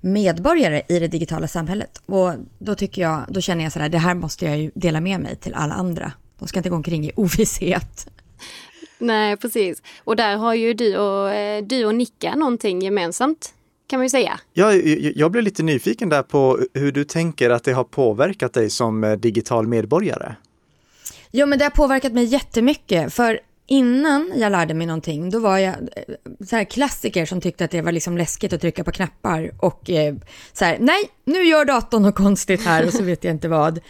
medborgare 0.00 0.82
i 0.88 0.98
det 0.98 1.08
digitala 1.08 1.48
samhället. 1.48 2.02
Och 2.06 2.32
då 2.58 2.74
tycker 2.74 3.02
jag, 3.02 3.24
då 3.28 3.40
känner 3.40 3.64
jag 3.64 3.72
sådär, 3.72 3.88
det 3.88 3.98
här 3.98 4.14
måste 4.14 4.44
jag 4.44 4.58
ju 4.58 4.70
dela 4.74 5.00
med 5.00 5.20
mig 5.20 5.36
till 5.36 5.54
alla 5.54 5.74
andra. 5.74 6.12
De 6.38 6.48
ska 6.48 6.58
inte 6.58 6.70
gå 6.70 6.76
omkring 6.76 7.04
i 7.04 7.12
ovisshet. 7.16 8.06
Nej, 8.98 9.36
precis. 9.36 9.82
Och 10.04 10.16
där 10.16 10.36
har 10.36 10.54
ju 10.54 10.74
du 10.74 10.96
och, 10.96 11.30
eh, 11.30 11.64
du 11.64 11.84
och 11.84 11.94
Nicka 11.94 12.34
någonting 12.34 12.82
gemensamt 12.82 13.54
kan 13.94 13.98
man 13.98 14.04
ju 14.04 14.10
säga. 14.10 14.40
Ja, 14.52 14.72
jag 15.14 15.30
blev 15.30 15.44
lite 15.44 15.62
nyfiken 15.62 16.08
där 16.08 16.22
på 16.22 16.58
hur 16.74 16.92
du 16.92 17.04
tänker 17.04 17.50
att 17.50 17.64
det 17.64 17.72
har 17.72 17.84
påverkat 17.84 18.52
dig 18.52 18.70
som 18.70 19.04
eh, 19.04 19.12
digital 19.12 19.66
medborgare. 19.66 20.34
Jo, 21.30 21.46
men 21.46 21.58
det 21.58 21.64
har 21.64 21.70
påverkat 21.70 22.12
mig 22.12 22.24
jättemycket. 22.24 23.14
För 23.14 23.40
innan 23.66 24.32
jag 24.36 24.52
lärde 24.52 24.74
mig 24.74 24.86
någonting, 24.86 25.30
då 25.30 25.38
var 25.38 25.58
jag 25.58 25.74
eh, 25.74 26.14
så 26.46 26.56
här 26.56 26.64
klassiker 26.64 27.26
som 27.26 27.40
tyckte 27.40 27.64
att 27.64 27.70
det 27.70 27.82
var 27.82 27.92
liksom 27.92 28.18
läskigt 28.18 28.52
att 28.52 28.60
trycka 28.60 28.84
på 28.84 28.92
knappar 28.92 29.50
och 29.58 29.90
eh, 29.90 30.14
så 30.52 30.64
här, 30.64 30.78
nej, 30.80 31.10
nu 31.24 31.44
gör 31.44 31.64
datorn 31.64 32.02
något 32.02 32.14
konstigt 32.14 32.64
här 32.64 32.86
och 32.86 32.92
så 32.92 33.02
vet 33.02 33.24
jag 33.24 33.30
inte 33.30 33.48
vad. 33.48 33.80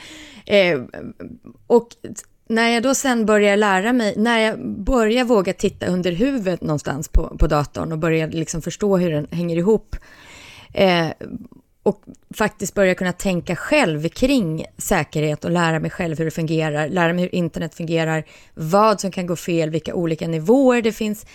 Eh, 0.46 0.80
och 1.66 1.88
när 2.54 2.68
jag 2.68 2.82
då 2.82 2.94
sen 2.94 3.26
börjar 3.26 3.56
lära 3.56 3.92
mig, 3.92 4.14
när 4.16 4.38
jag 4.38 4.58
börjar 4.84 5.24
våga 5.24 5.52
titta 5.52 5.86
under 5.86 6.12
huvudet 6.12 6.60
någonstans 6.60 7.08
på, 7.08 7.36
på 7.38 7.46
datorn 7.46 7.92
och 7.92 7.98
börjar 7.98 8.28
liksom 8.28 8.62
förstå 8.62 8.96
hur 8.96 9.10
den 9.10 9.26
hänger 9.30 9.56
ihop 9.56 9.96
eh, 10.72 11.08
och 11.82 12.02
faktiskt 12.34 12.74
börja 12.74 12.94
kunna 12.94 13.12
tänka 13.12 13.56
själv 13.56 14.08
kring 14.08 14.64
säkerhet 14.78 15.44
och 15.44 15.50
lära 15.50 15.80
mig 15.80 15.90
själv 15.90 16.18
hur 16.18 16.24
det 16.24 16.30
fungerar, 16.30 16.88
lära 16.88 17.12
mig 17.12 17.22
hur 17.22 17.34
internet 17.34 17.74
fungerar, 17.74 18.24
vad 18.54 19.00
som 19.00 19.10
kan 19.10 19.26
gå 19.26 19.36
fel, 19.36 19.70
vilka 19.70 19.94
olika 19.94 20.28
nivåer 20.28 20.82
det 20.82 20.92
finns. 20.92 21.26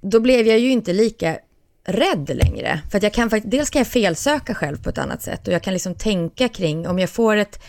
Då 0.00 0.20
blev 0.20 0.46
jag 0.46 0.58
ju 0.58 0.70
inte 0.70 0.92
lika 0.92 1.38
rädd 1.84 2.30
längre. 2.34 2.80
För 2.90 2.96
att 2.96 3.02
jag 3.02 3.12
kan 3.12 3.30
faktiskt, 3.30 3.50
dels 3.50 3.70
kan 3.70 3.80
jag 3.80 3.86
felsöka 3.86 4.54
själv 4.54 4.82
på 4.82 4.88
ett 4.90 4.98
annat 4.98 5.22
sätt 5.22 5.48
och 5.48 5.54
jag 5.54 5.62
kan 5.62 5.72
liksom 5.72 5.94
tänka 5.94 6.48
kring 6.48 6.88
om 6.88 6.98
jag 6.98 7.10
får 7.10 7.36
ett 7.36 7.60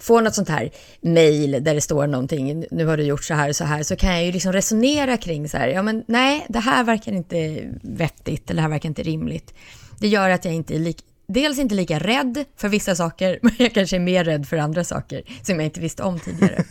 får 0.00 0.22
något 0.22 0.34
sånt 0.34 0.48
här 0.48 0.70
mail 1.00 1.64
där 1.64 1.74
det 1.74 1.80
står 1.80 2.06
någonting, 2.06 2.64
nu 2.70 2.86
har 2.86 2.96
du 2.96 3.02
gjort 3.02 3.24
så 3.24 3.34
här 3.34 3.48
och 3.48 3.56
så 3.56 3.64
här, 3.64 3.82
så 3.82 3.96
kan 3.96 4.10
jag 4.14 4.24
ju 4.24 4.32
liksom 4.32 4.52
resonera 4.52 5.16
kring 5.16 5.48
så 5.48 5.56
här, 5.56 5.68
ja 5.68 5.82
men 5.82 6.04
nej, 6.08 6.46
det 6.48 6.58
här 6.58 6.84
verkar 6.84 7.12
inte 7.12 7.68
vettigt 7.82 8.50
eller 8.50 8.56
det 8.56 8.62
här 8.62 8.68
verkar 8.68 8.88
inte 8.88 9.02
rimligt. 9.02 9.54
Det 10.00 10.08
gör 10.08 10.30
att 10.30 10.44
jag 10.44 10.54
inte 10.54 10.74
är 10.74 10.78
lika, 10.78 11.02
dels 11.26 11.58
inte 11.58 11.74
lika 11.74 11.98
rädd 11.98 12.44
för 12.56 12.68
vissa 12.68 12.94
saker, 12.94 13.38
men 13.42 13.52
jag 13.58 13.74
kanske 13.74 13.96
är 13.96 14.00
mer 14.00 14.24
rädd 14.24 14.46
för 14.46 14.56
andra 14.56 14.84
saker 14.84 15.22
som 15.42 15.54
jag 15.54 15.64
inte 15.64 15.80
visste 15.80 16.02
om 16.02 16.20
tidigare. 16.20 16.64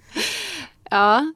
ja. 0.90 1.32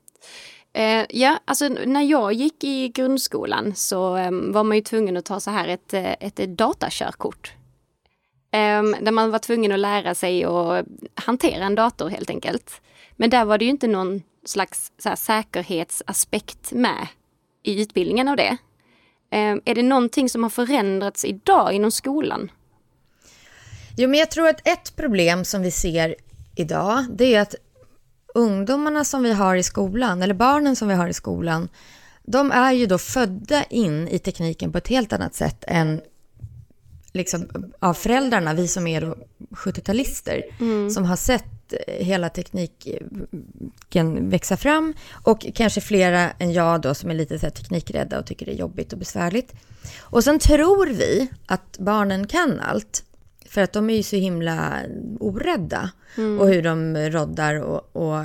Eh, 0.73 1.07
ja, 1.11 1.39
alltså 1.45 1.69
när 1.69 2.03
jag 2.03 2.33
gick 2.33 2.65
i 2.65 2.89
grundskolan 2.89 3.75
så 3.75 4.17
eh, 4.17 4.31
var 4.31 4.65
man 4.65 4.77
ju 4.77 4.83
tvungen 4.83 5.17
att 5.17 5.25
ta 5.25 5.41
så 5.41 5.51
här 5.51 5.69
ett, 5.69 5.95
eh, 5.95 6.13
ett 6.21 6.37
datakörkort. 6.37 7.53
Ehm, 8.51 8.97
där 9.01 9.13
man 9.13 9.31
var 9.31 9.39
tvungen 9.39 9.73
att 9.73 9.79
lära 9.79 10.15
sig 10.15 10.45
att 10.45 10.87
hantera 11.15 11.65
en 11.65 11.75
dator 11.75 12.09
helt 12.09 12.31
enkelt. 12.31 12.81
Men 13.17 13.31
där 13.31 13.45
var 13.45 13.59
det 13.59 13.65
ju 13.65 13.71
inte 13.71 13.87
någon 13.87 14.23
slags 14.45 14.93
så 14.99 15.09
här, 15.09 15.17
säkerhetsaspekt 15.17 16.73
med 16.73 17.07
i 17.63 17.83
utbildningen 17.83 18.29
av 18.29 18.37
det. 18.37 18.57
Ehm, 19.31 19.61
är 19.65 19.75
det 19.75 19.83
någonting 19.83 20.29
som 20.29 20.43
har 20.43 20.51
förändrats 20.51 21.25
idag 21.25 21.73
inom 21.73 21.91
skolan? 21.91 22.51
Jo, 23.97 24.09
men 24.09 24.21
jag 24.21 24.31
tror 24.31 24.49
att 24.49 24.69
ett 24.69 24.97
problem 24.97 25.45
som 25.45 25.63
vi 25.63 25.71
ser 25.71 26.17
idag, 26.57 27.05
det 27.11 27.35
är 27.35 27.41
att 27.41 27.55
ungdomarna 28.35 29.05
som 29.05 29.23
vi 29.23 29.33
har 29.33 29.57
i 29.57 29.63
skolan, 29.63 30.23
eller 30.23 30.35
barnen 30.35 30.77
som 30.77 30.89
vi 30.89 30.95
har 30.95 31.09
i 31.09 31.13
skolan, 31.13 31.69
de 32.23 32.53
är 32.53 32.73
ju 32.73 32.87
då 32.87 32.99
födda 32.99 33.65
in 33.65 34.09
i 34.09 34.19
tekniken 34.19 34.73
på 34.73 34.79
ett 34.79 34.89
helt 34.89 35.13
annat 35.13 35.35
sätt 35.35 35.65
än 35.67 36.01
liksom, 37.19 37.49
av 37.79 37.95
föräldrarna, 37.95 38.55
vi 38.55 38.69
som 38.69 38.87
är 38.87 39.15
70-talister, 39.51 40.43
mm. 40.61 40.91
som 40.91 41.05
har 41.05 41.17
sett 41.17 41.45
hela 41.87 42.29
tekniken 42.29 44.31
växa 44.31 44.57
fram 44.57 44.95
och 45.23 45.47
kanske 45.55 45.81
flera 45.81 46.31
än 46.31 46.53
jag 46.53 46.81
då 46.81 46.95
som 46.95 47.11
är 47.11 47.15
lite 47.15 47.39
så 47.39 47.47
här 47.47 47.51
teknikrädda 47.51 48.19
och 48.19 48.27
tycker 48.27 48.47
det 48.47 48.53
är 48.53 48.57
jobbigt 48.57 48.93
och 48.93 48.99
besvärligt. 48.99 49.53
Och 49.99 50.25
sen 50.25 50.39
tror 50.39 50.87
vi 50.87 51.31
att 51.47 51.79
barnen 51.79 52.27
kan 52.27 52.61
allt 52.61 53.05
för 53.47 53.61
att 53.61 53.73
de 53.73 53.91
är 53.91 53.97
ju 53.97 54.03
så 54.03 54.17
himla 54.17 54.79
orädda 55.21 55.91
mm. 56.17 56.41
och 56.41 56.49
hur 56.49 56.63
de 56.63 56.97
roddar 56.97 57.55
och, 57.55 57.97
och 57.97 58.25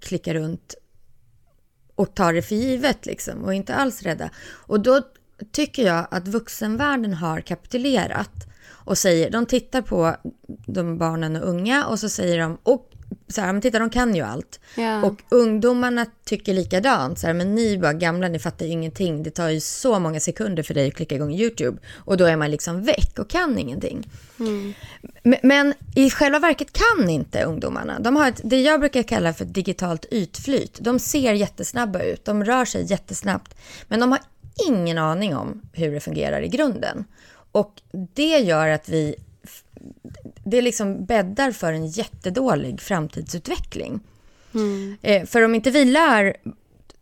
klickar 0.00 0.34
runt 0.34 0.74
och 1.94 2.14
tar 2.14 2.32
det 2.32 2.42
för 2.42 2.54
givet 2.54 3.06
liksom 3.06 3.44
och 3.44 3.54
inte 3.54 3.74
alls 3.74 4.02
rädda. 4.02 4.30
Och 4.48 4.80
då 4.80 5.02
tycker 5.52 5.86
jag 5.86 6.06
att 6.10 6.28
vuxenvärlden 6.28 7.14
har 7.14 7.40
kapitulerat 7.40 8.46
och 8.84 8.98
säger, 8.98 9.30
de 9.30 9.46
tittar 9.46 9.82
på 9.82 10.16
de 10.66 10.98
barnen 10.98 11.36
och 11.36 11.48
unga 11.48 11.86
och 11.86 11.98
så 11.98 12.08
säger 12.08 12.38
de, 12.38 12.58
och 12.62 12.90
så 13.28 13.40
här, 13.40 13.52
men 13.52 13.62
titta 13.62 13.78
de 13.78 13.90
kan 13.90 14.14
ju 14.14 14.22
allt. 14.22 14.60
Ja. 14.76 15.04
Och 15.04 15.22
ungdomarna 15.28 16.06
tycker 16.24 16.54
likadant, 16.54 17.18
så 17.18 17.26
här, 17.26 17.34
men 17.34 17.54
ni 17.54 17.78
bara 17.78 17.92
gamla, 17.92 18.28
ni 18.28 18.38
fattar 18.38 18.66
ju 18.66 18.72
ingenting. 18.72 19.22
Det 19.22 19.30
tar 19.30 19.48
ju 19.48 19.60
så 19.60 19.98
många 19.98 20.20
sekunder 20.20 20.62
för 20.62 20.74
dig 20.74 20.88
att 20.88 20.94
klicka 20.94 21.14
igång 21.14 21.32
YouTube. 21.32 21.78
Och 21.96 22.16
då 22.16 22.24
är 22.24 22.36
man 22.36 22.50
liksom 22.50 22.82
väck 22.82 23.18
och 23.18 23.30
kan 23.30 23.58
ingenting. 23.58 24.08
Mm. 24.38 24.74
Men 25.42 25.74
i 25.94 26.10
själva 26.10 26.38
verket 26.38 26.68
kan 26.72 27.10
inte 27.10 27.44
ungdomarna. 27.44 27.98
De 27.98 28.16
har 28.16 28.28
ett, 28.28 28.40
det 28.44 28.62
jag 28.62 28.80
brukar 28.80 29.02
kalla 29.02 29.32
för 29.32 29.44
digitalt 29.44 30.04
ytflyt. 30.10 30.78
De 30.80 30.98
ser 30.98 31.32
jättesnabba 31.32 32.02
ut, 32.02 32.24
de 32.24 32.44
rör 32.44 32.64
sig 32.64 32.90
jättesnabbt. 32.90 33.54
Men 33.88 34.00
de 34.00 34.12
har 34.12 34.20
ingen 34.68 34.98
aning 34.98 35.36
om 35.36 35.62
hur 35.72 35.92
det 35.92 36.00
fungerar 36.00 36.42
i 36.42 36.48
grunden. 36.48 37.04
Och 37.52 37.82
det 37.92 38.38
gör 38.38 38.68
att 38.68 38.88
vi... 38.88 39.14
Det 40.44 40.62
liksom 40.62 41.04
bäddar 41.04 41.52
för 41.52 41.72
en 41.72 41.86
jättedålig 41.86 42.80
framtidsutveckling. 42.80 44.00
Mm. 44.54 44.96
Eh, 45.02 45.26
för 45.26 45.42
om 45.42 45.54
inte 45.54 45.70
vi 45.70 45.84
lär 45.84 46.36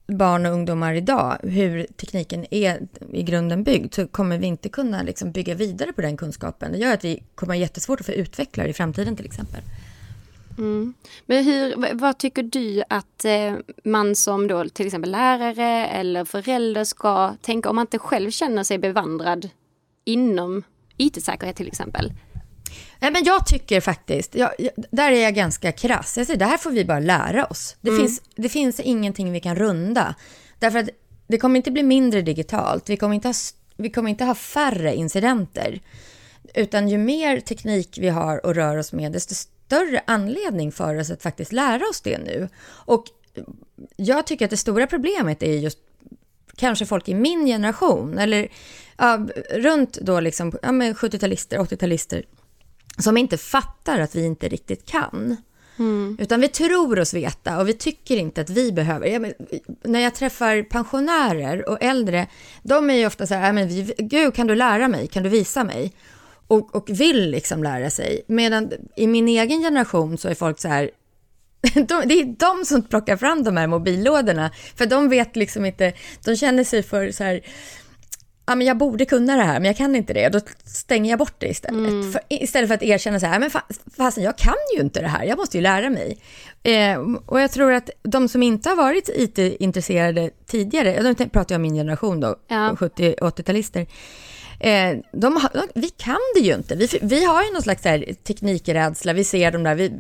barn 0.07 0.47
och 0.47 0.53
ungdomar 0.53 0.95
idag 0.95 1.39
hur 1.43 1.87
tekniken 1.97 2.47
är 2.55 2.81
i 3.13 3.23
grunden 3.23 3.65
byggd 3.65 3.95
så 3.95 4.07
kommer 4.07 4.39
vi 4.39 4.47
inte 4.47 4.69
kunna 4.69 5.03
liksom 5.03 5.33
bygga 5.33 5.55
vidare 5.55 5.93
på 5.93 6.01
den 6.01 6.17
kunskapen. 6.17 6.73
Det 6.73 6.79
gör 6.79 6.95
att 6.95 7.05
vi 7.05 7.23
kommer 7.35 7.55
ha 7.55 7.61
jättesvårt 7.61 8.01
att 8.01 8.07
få 8.07 8.13
utvecklare 8.13 8.69
i 8.69 8.73
framtiden 8.73 9.17
till 9.17 9.27
exempel. 9.27 9.61
Mm. 10.59 10.95
Men 11.27 11.45
hur, 11.45 11.95
vad 11.95 12.19
tycker 12.19 12.43
du 12.43 12.83
att 12.89 13.25
eh, 13.25 13.55
man 13.85 14.17
som 14.17 14.47
då 14.47 14.69
till 14.69 14.87
exempel 14.87 15.11
lärare 15.11 15.87
eller 15.87 16.25
förälder 16.25 16.85
ska 16.85 17.35
tänka 17.43 17.71
om 17.71 17.77
man 17.77 17.83
inte 17.83 17.99
själv 17.99 18.31
känner 18.31 18.65
sig 18.65 18.79
bevandrad 18.79 19.49
inom 20.05 20.63
IT-säkerhet 20.97 21.57
till 21.57 21.69
exempel? 21.69 22.13
Nej, 23.01 23.13
men 23.13 23.25
jag 23.25 23.47
tycker 23.47 23.81
faktiskt, 23.81 24.35
jag, 24.35 24.51
där 24.91 25.13
är 25.13 25.23
jag 25.23 25.35
ganska 25.35 25.73
krass. 25.73 26.17
Jag 26.17 26.27
säger, 26.27 26.39
det 26.39 26.45
här 26.45 26.59
får 26.59 26.71
vi 26.71 26.85
bara 26.85 27.01
lära 27.01 27.45
oss. 27.45 27.77
Det, 27.81 27.91
mm. 27.91 28.01
finns, 28.01 28.23
det 28.37 28.49
finns 28.49 28.81
ingenting 28.81 29.33
vi 29.33 29.41
kan 29.41 29.57
runda. 29.57 30.15
Därför 30.59 30.79
att 30.79 30.89
det 31.27 31.39
kommer 31.39 31.57
inte 31.57 31.71
bli 31.71 31.83
mindre 31.83 32.23
digitalt. 32.23 32.91
Vi 32.91 32.97
kommer 32.97 33.15
inte 33.15 33.29
ha, 33.29 33.35
vi 33.77 33.91
kommer 33.91 34.11
inte 34.11 34.25
ha 34.25 34.35
färre 34.35 34.95
incidenter. 34.95 35.81
Utan 36.55 36.89
ju 36.89 36.99
mer 36.99 37.41
teknik 37.41 37.99
vi 38.01 38.09
har 38.09 38.47
och 38.47 38.55
rör 38.55 38.77
oss 38.77 38.93
med, 38.93 39.13
desto 39.13 39.35
större 39.69 40.03
anledning 40.07 40.73
för 40.73 41.01
oss 41.01 41.11
att 41.11 41.23
faktiskt 41.23 41.53
lära 41.53 41.89
oss 41.89 42.01
det 42.01 42.19
nu. 42.19 42.49
Och 42.69 43.05
jag 43.97 44.27
tycker 44.27 44.45
att 44.45 44.51
det 44.51 44.57
stora 44.57 44.87
problemet 44.87 45.43
är 45.43 45.53
just 45.53 45.79
kanske 46.57 46.87
folk 46.87 47.09
i 47.09 47.15
min 47.15 47.47
generation, 47.47 48.19
eller 48.19 48.49
ja, 48.97 49.27
runt 49.51 49.99
då 50.01 50.21
liksom, 50.21 50.53
ja, 50.63 50.69
70-talister, 50.69 51.59
80-talister, 51.59 52.25
som 52.99 53.17
inte 53.17 53.39
fattar 53.39 54.01
att 54.01 54.15
vi 54.15 54.25
inte 54.25 54.49
riktigt 54.49 54.87
kan. 54.87 55.37
Mm. 55.79 56.17
Utan 56.21 56.41
vi 56.41 56.49
tror 56.49 56.99
oss 56.99 57.15
veta 57.15 57.61
och 57.61 57.69
vi 57.69 57.73
tycker 57.73 58.17
inte 58.17 58.41
att 58.41 58.51
vi 58.51 58.73
behöver. 58.73 59.07
Ja, 59.07 59.19
men, 59.19 59.33
när 59.85 60.01
jag 60.01 60.15
träffar 60.15 60.63
pensionärer 60.63 61.69
och 61.69 61.83
äldre, 61.83 62.27
de 62.63 62.91
är 62.91 62.95
ju 62.95 63.07
ofta 63.07 63.27
så 63.27 63.35
här, 63.35 63.53
men, 63.53 63.69
gud 63.99 64.35
kan 64.35 64.47
du 64.47 64.55
lära 64.55 64.89
mig, 64.89 65.07
kan 65.07 65.23
du 65.23 65.29
visa 65.29 65.65
mig? 65.65 65.93
Och, 66.49 66.75
och 66.75 66.91
vill 67.01 67.31
liksom 67.31 67.63
lära 67.63 67.91
sig. 67.91 68.23
Medan 68.27 68.73
i 68.97 69.07
min 69.07 69.29
egen 69.29 69.63
generation 69.63 70.19
så 70.19 70.29
är 70.29 70.35
folk 70.35 70.61
så 70.61 70.69
här, 70.69 70.91
de, 71.75 72.03
det 72.07 72.21
är 72.21 72.37
de 72.39 72.65
som 72.65 72.83
plockar 72.83 73.17
fram 73.17 73.45
de 73.45 73.57
här 73.57 73.67
mobillådorna, 73.67 74.51
för 74.77 74.87
de 74.87 75.09
vet 75.09 75.37
liksom 75.37 75.65
inte, 75.65 75.93
de 76.25 76.37
känner 76.37 76.65
sig 76.65 76.83
för 76.83 77.11
så 77.11 77.25
här, 77.25 77.41
ja 78.47 78.55
men 78.55 78.67
jag 78.67 78.77
borde 78.77 79.05
kunna 79.05 79.37
det 79.37 79.43
här, 79.43 79.61
men 79.61 79.65
jag 79.65 79.77
kan 79.77 79.97
inte 79.97 80.13
det. 80.13 80.29
Då 80.29 80.41
stänger 80.65 81.11
jag 81.11 81.19
bort 81.19 81.35
det 81.39 81.49
istället. 81.49 81.91
Mm. 81.91 82.13
För, 82.13 82.21
istället 82.29 82.69
för 82.69 82.75
att 82.75 82.83
erkänna 82.83 83.21
så 83.21 83.27
här, 83.27 83.39
men 83.39 83.51
fasen 83.97 84.25
jag 84.25 84.39
kan 84.39 84.55
ju 84.77 84.83
inte 84.83 85.01
det 85.01 85.09
här, 85.09 85.25
jag 85.25 85.39
måste 85.39 85.57
ju 85.57 85.63
lära 85.63 85.91
mig. 85.91 86.19
Eh, 86.63 87.01
och 87.27 87.41
jag 87.41 87.51
tror 87.51 87.73
att 87.73 87.91
de 88.03 88.29
som 88.29 88.43
inte 88.43 88.69
har 88.69 88.77
varit 88.77 89.09
IT-intresserade 89.15 90.31
tidigare, 90.47 91.03
då 91.03 91.15
pratar 91.15 91.55
jag 91.55 91.59
om 91.59 91.63
min 91.63 91.75
generation 91.75 92.21
då, 92.21 92.37
ja. 92.49 92.77
70-80-talister, 92.79 93.87
Eh, 94.61 94.97
de, 95.13 95.49
vi 95.75 95.89
kan 95.89 96.19
det 96.35 96.41
ju 96.41 96.55
inte. 96.55 96.75
Vi, 96.75 96.89
vi 97.03 97.25
har 97.25 97.45
ju 97.45 97.53
någon 97.53 97.63
slags 97.63 97.85
här 97.85 98.15
teknikrädsla. 98.23 99.13
Vi 99.13 99.25
ser 99.25 99.53
de 99.53 99.63
där, 99.63 99.75
vi, 99.75 99.93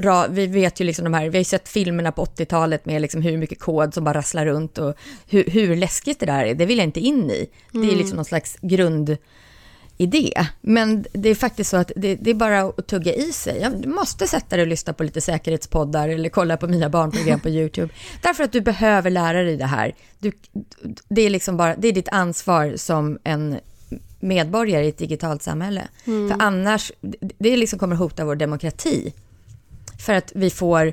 ra, 0.00 0.26
vi 0.28 0.46
vet 0.46 0.80
ju 0.80 0.84
liksom 0.84 1.04
de 1.04 1.14
här, 1.14 1.22
vi 1.22 1.38
har 1.38 1.40
ju 1.40 1.44
sett 1.44 1.68
filmerna 1.68 2.12
på 2.12 2.24
80-talet 2.24 2.86
med 2.86 3.02
liksom 3.02 3.22
hur 3.22 3.36
mycket 3.36 3.60
kod 3.60 3.94
som 3.94 4.04
bara 4.04 4.18
rasslar 4.18 4.46
runt 4.46 4.78
och 4.78 4.94
hur, 5.28 5.44
hur 5.44 5.76
läskigt 5.76 6.20
det 6.20 6.26
där 6.26 6.44
är. 6.44 6.54
Det 6.54 6.66
vill 6.66 6.78
jag 6.78 6.86
inte 6.86 7.00
in 7.00 7.30
i. 7.30 7.50
Det 7.72 7.92
är 7.92 7.96
liksom 7.96 8.16
någon 8.16 8.24
slags 8.24 8.56
grund 8.60 9.16
idé. 10.00 10.32
Men 10.60 11.04
det 11.12 11.28
är 11.28 11.34
faktiskt 11.34 11.70
så 11.70 11.76
att 11.76 11.92
det, 11.96 12.16
det 12.16 12.30
är 12.30 12.34
bara 12.34 12.60
att 12.60 12.86
tugga 12.86 13.14
i 13.14 13.32
sig. 13.32 13.60
Jag 13.60 13.86
måste 13.86 14.26
sätta 14.26 14.56
dig 14.56 14.62
och 14.62 14.68
lyssna 14.68 14.92
på 14.92 15.02
lite 15.02 15.20
säkerhetspoddar 15.20 16.08
eller 16.08 16.28
kolla 16.28 16.56
på 16.56 16.68
mina 16.68 16.88
barnprogram 16.88 17.40
på 17.40 17.48
YouTube. 17.58 17.92
Därför 18.22 18.44
att 18.44 18.52
du 18.52 18.60
behöver 18.60 19.10
lära 19.10 19.42
dig 19.42 19.56
det 19.56 19.66
här. 19.66 19.94
Du, 20.18 20.32
det, 21.08 21.22
är 21.22 21.30
liksom 21.30 21.56
bara, 21.56 21.76
det 21.76 21.88
är 21.88 21.92
ditt 21.92 22.08
ansvar 22.08 22.76
som 22.76 23.18
en 23.24 23.60
medborgare 24.20 24.84
i 24.84 24.88
ett 24.88 24.98
digitalt 24.98 25.42
samhälle. 25.42 25.88
För 26.04 26.36
annars, 26.38 26.92
det- 27.38 27.56
liksom 27.56 27.78
kommer 27.78 27.96
hota 27.96 28.24
vår 28.24 28.36
demokrati. 28.36 29.14
För 30.06 30.14
att 30.14 30.32
vi 30.34 30.50
får 30.50 30.92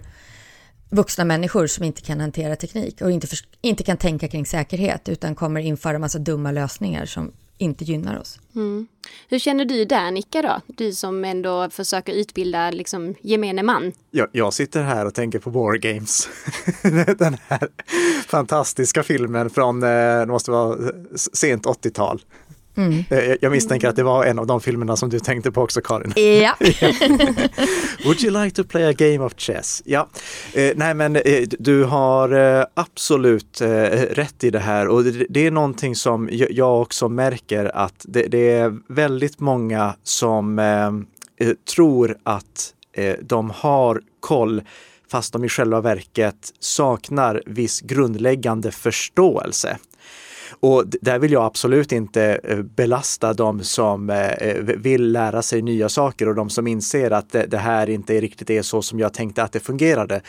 vuxna 0.90 1.24
människor 1.26 1.68
som 1.68 1.84
inte 1.84 2.02
kan 2.02 2.20
hantera 2.20 2.56
teknik 2.56 3.02
och 3.02 3.12
inte, 3.12 3.28
förs- 3.28 3.48
inte 3.62 3.84
kan 3.84 3.98
tänka 3.98 4.28
kring 4.28 4.46
säkerhet 4.46 5.10
utan 5.10 5.36
kommer 5.36 5.62
införa 5.62 6.00
massa 6.00 6.20
dumma 6.20 6.52
lösningar 6.52 7.06
som 7.06 7.32
inte 7.60 7.84
gynnar 7.84 8.20
oss. 8.20 8.40
Hur 9.30 9.40
känner 9.40 9.66
du 9.66 9.86
där 9.86 10.12
Nicka 10.12 10.42
då? 10.42 10.62
Du 10.68 10.92
som 10.94 11.26
ändå 11.26 11.70
försöker 11.70 12.14
utbilda 12.14 12.72
liksom, 12.72 13.16
gemene 13.22 13.64
man. 13.64 13.92
Jag, 14.12 14.28
jag 14.32 14.54
sitter 14.54 14.84
här 14.84 15.06
och 15.06 15.14
tänker 15.14 15.40
på 15.40 15.50
War 15.50 15.76
Games. 15.78 16.28
Den 17.18 17.38
här 17.48 17.68
fantastiska 18.28 19.04
filmen 19.04 19.50
från, 19.50 19.84
eh, 19.84 19.90
det 20.20 20.26
måste 20.26 20.52
vara 20.52 20.78
sent 21.34 21.66
80-tal. 21.66 22.22
Eh, 22.78 23.36
jag- 23.42 23.52
misstänker 23.52 23.88
att 23.88 23.96
det 23.96 24.04
var 24.04 24.26
en 24.26 24.40
av 24.40 24.48
de 24.48 24.62
filmerna 24.62 24.96
som 24.96 25.10
du 25.10 25.20
tänkte 25.20 25.52
på 25.52 25.62
också 25.62 25.82
Karin. 25.82 26.14
Ja. 26.42 26.56
Would 28.06 28.24
you 28.24 28.44
like 28.44 28.56
to 28.56 28.64
play 28.64 28.84
a 28.86 28.94
game 28.98 29.20
of 29.20 29.34
chess? 29.38 29.82
Ja, 29.86 30.08
eh, 30.54 30.72
nej 30.76 30.94
men 30.94 31.16
eh, 31.16 31.22
du 31.60 31.84
har 31.84 32.66
absolut 32.74 33.62
rätt 34.12 34.44
i 34.44 34.50
det 34.50 34.60
här 34.60 34.88
och 34.88 35.04
det, 35.04 35.46
är 35.48 35.52
någonting 35.52 35.96
som 35.96 36.30
jag, 36.32 36.82
också 36.82 37.10
märker 37.10 37.78
att 37.78 38.06
det, 38.08 38.52
är 38.52 38.94
väldigt 38.94 39.40
många 39.40 39.96
som 40.04 40.62
tror 41.76 42.18
att 42.24 42.74
de 43.22 43.50
har 43.50 44.02
koll 44.20 44.62
fast 45.12 45.34
de 45.34 45.46
i 45.46 45.50
själva 45.50 45.82
verket 45.82 46.54
saknar 46.60 47.44
viss 47.46 47.82
grundläggande 47.82 48.72
förståelse. 48.72 49.78
Och 50.50 50.84
där 51.02 51.20
vill 51.20 51.32
jag 51.32 51.46
absolut 51.46 51.92
inte 51.92 52.40
eh, 52.44 52.62
belasta 52.62 53.34
de 53.34 53.64
som 53.64 54.10
eh, 54.10 54.54
vill 54.62 55.12
lära 55.12 55.42
sig 55.42 55.62
nya 55.62 55.90
saker 55.90 56.30
och 56.30 56.36
de 56.36 56.50
som 56.50 56.68
inser 56.68 57.12
att 57.12 57.30
det, 57.30 57.58
här 57.58 57.90
inte 57.90 58.22
riktigt 58.22 58.50
är 58.50 58.62
så 58.62 58.82
som 58.82 59.00
jag 59.00 59.14
tänkte 59.14 59.44
att 59.44 59.52
det 59.52 59.60
fungerade. 59.60 60.22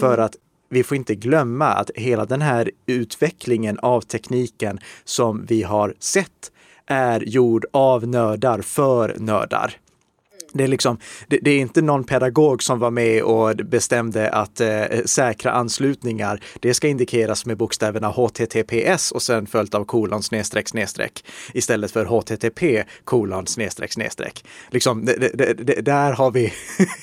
För 0.00 0.18
att 0.18 0.36
vi 0.68 0.82
får 0.82 0.96
inte 0.96 1.14
glömma 1.14 1.66
att 1.66 1.90
hela 1.94 2.24
den 2.24 2.42
här 2.42 2.70
utvecklingen 2.86 3.78
av 3.78 4.00
tekniken 4.00 4.78
som 5.04 5.44
vi 5.48 5.62
har 5.62 5.94
sett 5.98 6.52
är 6.86 7.20
gjord 7.20 7.66
av 7.72 8.06
nördar 8.08 8.60
för 8.60 9.16
nördar. 9.18 9.76
Det 10.52 10.64
är, 10.64 10.68
liksom, 10.68 10.98
det, 11.28 11.38
det 11.42 11.50
är 11.50 11.58
inte 11.58 11.82
någon 11.82 12.04
pedagog 12.04 12.62
som 12.62 12.78
var 12.78 12.90
med 12.90 13.22
och 13.22 13.56
bestämde 13.56 14.30
att 14.30 14.60
eh, 14.60 14.84
säkra 15.04 15.52
anslutningar, 15.52 16.40
det 16.60 16.74
ska 16.74 16.88
indikeras 16.88 17.46
med 17.46 17.56
bokstäverna 17.56 18.08
HTTPS 18.08 19.12
och 19.12 19.22
sen 19.22 19.46
följt 19.46 19.74
av 19.74 19.84
kolon 19.84 20.22
snedstreck 20.22 20.68
snedstreck 20.68 21.24
istället 21.54 21.90
för 21.90 22.04
HTTP 22.04 22.84
kolon 23.04 23.46
snedstreck 23.46 23.92
snedstreck. 23.92 24.44
Liksom, 24.70 25.04
det, 25.04 25.84
där 25.84 26.12
har 26.12 26.30
vi 26.30 26.52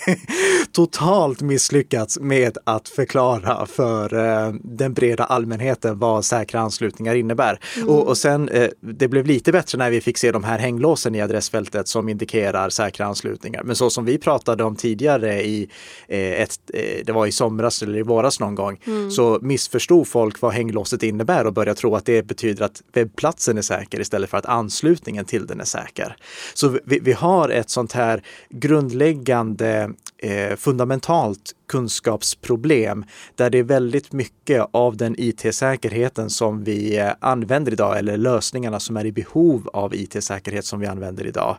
totalt 0.71 1.41
misslyckats 1.41 2.19
med 2.19 2.57
att 2.63 2.89
förklara 2.89 3.65
för 3.65 4.13
eh, 4.13 4.53
den 4.63 4.93
breda 4.93 5.23
allmänheten 5.23 6.00
vad 6.00 6.25
säkra 6.25 6.60
anslutningar 6.60 7.15
innebär. 7.15 7.60
Och, 7.88 8.08
och 8.08 8.17
sen, 8.17 8.49
eh, 8.49 8.69
det 8.79 9.08
blev 9.08 9.25
lite 9.25 9.51
bättre 9.51 9.77
när 9.77 9.89
vi 9.89 10.01
fick 10.01 10.17
se 10.17 10.32
de 10.32 10.43
här 10.43 10.60
hänglåsen 10.60 11.15
i 11.15 11.21
adressfältet 11.21 11.88
som 11.88 12.10
indikerar 12.10 12.69
säkra 12.69 13.06
anslutningar. 13.06 13.33
Men 13.63 13.76
så 13.76 13.89
som 13.89 14.06
vi 14.06 14.17
pratade 14.17 14.63
om 14.63 14.76
tidigare 14.76 15.43
i 15.43 15.69
eh, 16.08 16.41
ett, 16.41 16.60
eh, 16.74 17.06
det 17.06 17.12
var 17.12 17.28
i 17.28 17.32
somras 17.32 17.82
eller 17.82 17.98
i 17.98 18.02
våras 18.02 18.39
någon 18.39 18.56
gång, 18.56 18.80
så 19.12 19.39
missförstod 19.41 20.08
folk 20.08 20.41
vad 20.41 20.54
hänglåset 20.54 21.04
innebär 21.04 21.48
och 21.48 21.54
började 21.54 21.80
tro 21.80 21.96
att 21.96 22.06
det 22.06 22.24
betyder 22.24 22.65
att 22.65 22.82
webbplatsen 22.93 23.58
är 23.58 23.62
säker 23.62 24.00
istället 24.00 24.30
för 24.30 24.38
att 24.38 24.46
anslutningen 24.46 25.26
till 25.26 25.48
den 25.48 25.60
är 25.60 25.65
säker. 25.65 26.15
Så 26.54 26.78
vi, 26.86 27.00
vi 27.00 27.13
har 27.13 27.50
ett 27.50 27.69
sånt 27.69 27.91
här 27.91 28.24
grundläggande 28.50 29.93
eh, 30.17 30.56
fundamentalt 30.56 31.56
kunskapsproblem 31.67 33.06
där 33.36 33.50
det 33.50 33.58
är 33.58 33.63
väldigt 33.63 34.12
mycket 34.12 34.65
av 34.72 34.98
den 34.98 35.15
IT-säkerheten 35.17 36.30
som 36.30 36.63
vi 36.63 36.98
eh, 36.98 37.12
använder 37.19 37.72
idag 37.72 37.98
eller 37.98 38.17
lösningarna 38.17 38.80
som 38.80 38.98
är 38.98 39.06
i 39.06 39.12
behov 39.12 39.69
av 39.74 39.96
IT-säkerhet 39.96 40.65
som 40.65 40.80
vi 40.80 40.88
använder 40.88 41.28
idag. 41.28 41.58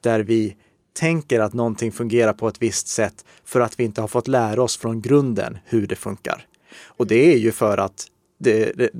Där 0.00 0.20
vi 0.20 0.56
tänker 0.92 1.40
att 1.40 1.52
någonting 1.52 1.92
fungerar 1.92 2.32
på 2.32 2.48
ett 2.48 2.62
visst 2.62 2.88
sätt 2.88 3.24
för 3.44 3.60
att 3.60 3.80
vi 3.80 3.84
inte 3.84 4.00
har 4.00 4.08
fått 4.08 4.28
lära 4.28 4.62
oss 4.62 4.76
från 4.76 5.00
grunden 5.00 5.58
hur 5.64 5.86
det 5.86 5.96
funkar. 5.96 6.46
Och 6.84 7.06
det 7.06 7.34
är 7.34 7.38
ju 7.38 7.52
för 7.52 7.78
att 7.78 8.06
det, 8.38 8.72
det, 8.72 8.90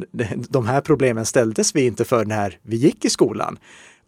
de 0.49 0.67
här 0.67 0.81
problemen 0.81 1.27
ställdes 1.27 1.75
vi 1.75 1.87
inte 1.87 2.05
för 2.05 2.25
när 2.25 2.59
vi 2.63 2.77
gick 2.77 3.05
i 3.05 3.11
skolan. 3.11 3.59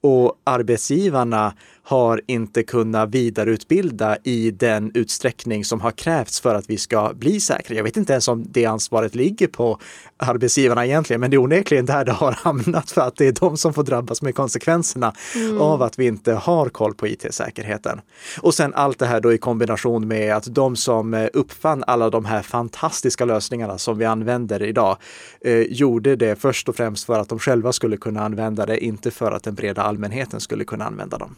Och 0.01 0.41
arbetsgivarna 0.45 1.55
har 1.87 2.21
inte 2.27 2.63
kunnat 2.63 3.11
vidareutbilda 3.11 4.17
i 4.23 4.51
den 4.51 4.91
utsträckning 4.95 5.65
som 5.65 5.81
har 5.81 5.91
krävts 5.91 6.41
för 6.41 6.55
att 6.55 6.71
vi 6.71 6.79
ska 6.79 7.13
bli 7.15 7.41
säkra. 7.41 7.77
Jag 7.77 7.85
vet 7.85 7.97
inte 7.97 8.13
ens 8.13 8.29
om 8.29 8.45
det 8.51 8.67
ansvaret 8.67 9.15
ligger 9.15 9.47
på 9.47 9.79
arbetsgivarna 10.17 10.87
egentligen, 10.87 11.21
men 11.21 11.31
det 11.31 11.37
är 11.37 11.39
onekligen 11.43 11.87
där 11.87 12.05
det 12.05 12.13
har 12.13 12.33
hamnat 12.43 12.91
för 12.91 13.01
att 13.01 13.17
det 13.17 13.27
är 13.27 13.33
de 13.33 13.57
som 13.57 13.75
får 13.75 13.83
drabbas 13.83 14.23
med 14.23 14.35
konsekvenserna 14.35 15.13
av 15.61 15.83
att 15.83 15.99
vi 15.99 16.07
inte 16.07 16.33
har 16.33 16.69
koll 16.69 16.95
på 16.95 17.09
IT-säkerheten. 17.09 18.01
Och 18.41 18.55
sen 18.55 18.75
allt 18.75 18.99
det 18.99 19.07
här 19.07 19.21
då 19.21 19.33
i 19.33 19.39
kombination 19.39 20.09
med 20.09 20.37
att 20.37 20.55
de 20.55 20.77
som 20.77 21.15
eh, 21.15 21.29
uppfann 21.33 21.85
alla 21.87 22.11
de 22.11 22.25
här 22.25 22.43
fantastiska 22.43 23.25
lösningarna 23.25 23.79
som 23.79 23.99
vi 23.99 24.05
använder 24.05 24.63
idag 24.63 24.97
eh, 25.41 25.59
gjorde 25.59 26.17
det 26.17 26.41
först 26.41 26.69
och 26.69 26.77
främst 26.77 27.07
för 27.07 27.19
att 27.19 27.29
de 27.29 27.39
själva 27.39 27.73
skulle 27.73 27.97
kunna 27.97 28.25
använda 28.25 28.67
det, 28.67 28.85
inte 28.85 29.11
för 29.11 29.33
att 29.33 29.43
den 29.43 29.55
breda 29.55 29.83
allmänheten 29.83 30.41
skulle 30.41 30.65
kunna 30.65 30.85
använda 30.85 31.19
dem. 31.19 31.37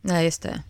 Nej, 0.00 0.24
just 0.24 0.42
det. 0.42 0.62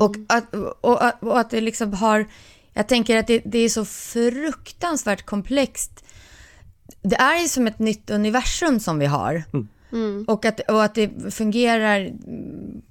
Och, 0.00 0.16
att, 0.28 0.54
och, 0.80 1.04
att- 1.04 1.22
och 1.22 1.40
att 1.40 1.50
det 1.50 1.60
liksom 1.60 1.92
har... 1.92 2.26
Jag 2.72 2.88
tänker 2.88 3.16
att 3.16 3.26
det, 3.26 3.42
det 3.44 3.58
är 3.58 3.68
så 3.68 3.84
fruktansvärt 3.84 5.26
komplext. 5.26 6.04
Det 7.02 7.16
är 7.16 7.42
ju 7.42 7.48
som 7.48 7.66
ett 7.66 7.78
nytt 7.78 8.10
universum 8.10 8.80
som 8.80 8.98
vi 8.98 9.06
har. 9.06 9.44
Och, 10.28 10.44
att, 10.44 10.60
och 10.60 10.84
att 10.84 10.94
det 10.94 11.34
fungerar 11.34 12.00
mm, 12.00 12.82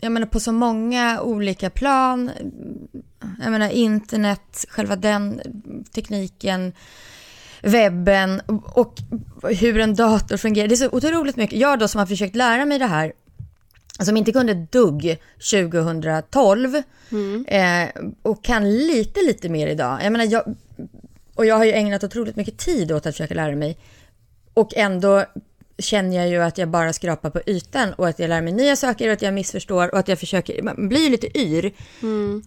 jag 0.00 0.12
menar, 0.12 0.26
på 0.26 0.40
så 0.40 0.52
många 0.52 1.20
olika 1.20 1.70
plan. 1.70 2.30
Jag 3.42 3.50
menar 3.52 3.68
internet, 3.68 4.64
själva 4.68 4.96
den 4.96 5.40
tekniken, 5.94 6.72
webben 7.62 8.40
och 8.64 8.94
hur 9.42 9.78
en 9.80 9.94
dator 9.94 10.36
fungerar. 10.36 10.68
Det 10.68 10.74
är 10.74 10.76
så 10.76 10.88
otroligt 10.92 11.36
mycket. 11.36 11.58
Jag 11.58 11.78
då 11.78 11.88
som 11.88 11.98
har 11.98 12.06
försökt 12.06 12.36
lära 12.36 12.64
mig 12.64 12.78
det 12.78 12.86
här 12.86 13.12
som 14.00 14.16
inte 14.16 14.32
kunde 14.32 14.54
dugg 14.54 15.18
2012 15.50 16.74
eh, 17.46 17.88
och 18.22 18.44
kan 18.44 18.76
lite, 18.86 19.20
lite 19.20 19.48
mer 19.48 19.66
idag. 19.66 19.98
Jag 20.02 20.12
menar, 20.12 20.24
jag, 20.24 20.54
och 21.34 21.46
jag 21.46 21.56
har 21.56 21.64
ju 21.64 21.72
ägnat 21.72 22.04
otroligt 22.04 22.36
mycket 22.36 22.58
tid 22.58 22.92
åt 22.92 23.06
att 23.06 23.14
försöka 23.14 23.34
lära 23.34 23.56
mig. 23.56 23.78
Och 24.54 24.76
ändå 24.76 25.24
känner 25.78 26.16
jag 26.16 26.28
ju 26.28 26.42
att 26.42 26.58
jag 26.58 26.68
bara 26.68 26.92
skrapar 26.92 27.30
på 27.30 27.40
ytan 27.46 27.92
och 27.92 28.08
att 28.08 28.18
jag 28.18 28.28
lär 28.28 28.42
mig 28.42 28.52
nya 28.52 28.76
saker 28.76 29.06
och 29.06 29.12
att 29.12 29.22
jag 29.22 29.34
missförstår 29.34 29.92
och 29.92 29.98
att 29.98 30.08
jag 30.08 30.18
försöker, 30.18 30.62
man 30.62 30.88
blir 30.88 31.00
ju 31.00 31.08
lite 31.08 31.38
yr. 31.38 31.72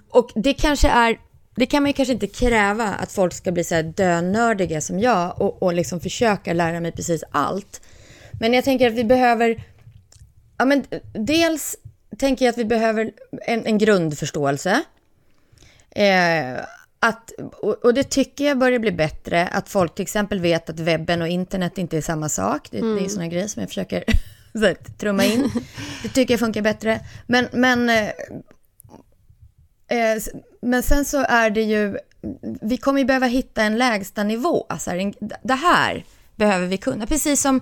Och 0.09 0.31
det 0.35 0.53
kanske 0.53 0.89
är, 0.89 1.19
det 1.55 1.65
kan 1.65 1.83
man 1.83 1.89
ju 1.89 1.93
kanske 1.93 2.13
inte 2.13 2.27
kräva 2.27 2.85
att 2.85 3.11
folk 3.11 3.33
ska 3.33 3.51
bli 3.51 3.63
så 3.63 3.75
här 3.75 3.83
dönördiga 3.83 4.81
som 4.81 4.99
jag 4.99 5.41
och, 5.41 5.63
och 5.63 5.73
liksom 5.73 5.99
försöka 5.99 6.53
lära 6.53 6.79
mig 6.79 6.91
precis 6.91 7.23
allt. 7.31 7.81
Men 8.39 8.53
jag 8.53 8.63
tänker 8.63 8.87
att 8.87 8.93
vi 8.93 9.03
behöver 9.03 9.63
Ja, 10.57 10.65
men 10.65 10.85
dels 11.13 11.75
tänker 12.17 12.45
jag 12.45 12.51
att 12.51 12.57
vi 12.57 12.65
behöver 12.65 13.11
en, 13.45 13.65
en 13.65 13.77
grundförståelse. 13.77 14.83
Eh, 15.89 16.59
att, 16.99 17.31
och, 17.83 17.93
det 17.93 18.03
tycker 18.03 18.45
jag 18.45 18.57
börjar 18.57 18.79
bli 18.79 18.91
bättre, 18.91 19.47
att 19.47 19.69
folk 19.69 19.95
till 19.95 20.03
exempel 20.03 20.39
vet 20.39 20.69
att 20.69 20.79
webben 20.79 21.21
och 21.21 21.27
internet 21.27 21.77
inte 21.77 21.97
är 21.97 22.01
samma 22.01 22.29
sak. 22.29 22.67
Det, 22.71 22.81
det 22.81 23.05
är 23.05 23.09
sådana 23.09 23.27
grejer 23.27 23.47
som 23.47 23.59
jag 23.59 23.69
försöker 23.69 24.03
så 24.53 24.73
trumma 24.97 25.25
in. 25.25 25.51
Det 26.03 26.09
tycker 26.09 26.33
jag 26.33 26.39
funkar 26.39 26.61
bättre. 26.61 26.99
Men, 27.27 27.47
men, 27.51 27.89
eh, 27.89 28.07
eh, 29.87 30.21
men 30.61 30.83
sen 30.83 31.05
så 31.05 31.25
är 31.29 31.49
det 31.49 31.61
ju, 31.61 31.97
vi 32.61 32.77
kommer 32.77 32.99
ju 32.99 33.05
behöva 33.05 33.25
hitta 33.25 33.63
en 33.63 33.77
lägsta 33.77 34.23
nivå. 34.23 34.65
Alltså 34.69 34.91
en, 34.91 35.13
det 35.43 35.53
här 35.53 36.05
behöver 36.35 36.67
vi 36.67 36.77
kunna. 36.77 37.07
Precis 37.07 37.41
som 37.41 37.61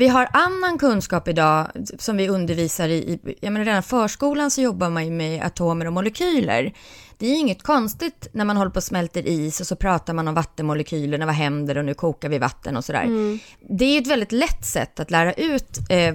Vi 0.00 0.08
har 0.08 0.28
annan 0.32 0.78
kunskap 0.78 1.28
idag 1.28 1.66
som 1.98 2.16
vi 2.16 2.28
undervisar 2.28 2.88
i. 2.88 3.18
Jag 3.40 3.52
menar, 3.52 3.66
redan 3.66 3.82
förskolan 3.82 4.50
så 4.50 4.60
jobbar 4.60 4.90
man 4.90 5.04
ju 5.04 5.10
med 5.10 5.42
atomer 5.42 5.86
och 5.86 5.92
molekyler. 5.92 6.72
Det 7.18 7.26
är 7.26 7.30
ju 7.30 7.36
inget 7.36 7.62
konstigt 7.62 8.28
när 8.32 8.44
man 8.44 8.56
håller 8.56 8.70
på 8.70 8.76
och 8.76 8.84
smälter 8.84 9.28
is 9.28 9.60
och 9.60 9.66
så 9.66 9.76
pratar 9.76 10.14
man 10.14 10.28
om 10.28 10.34
vattenmolekylerna, 10.34 11.26
vad 11.26 11.34
händer 11.34 11.78
och 11.78 11.84
nu 11.84 11.94
kokar 11.94 12.28
vi 12.28 12.38
vatten 12.38 12.76
och 12.76 12.84
sådär. 12.84 13.02
Mm. 13.02 13.38
Det 13.68 13.84
är 13.84 13.92
ju 13.92 13.98
ett 13.98 14.06
väldigt 14.06 14.32
lätt 14.32 14.64
sätt 14.64 15.00
att 15.00 15.10
lära 15.10 15.32
ut 15.32 15.78
eh, 15.90 16.14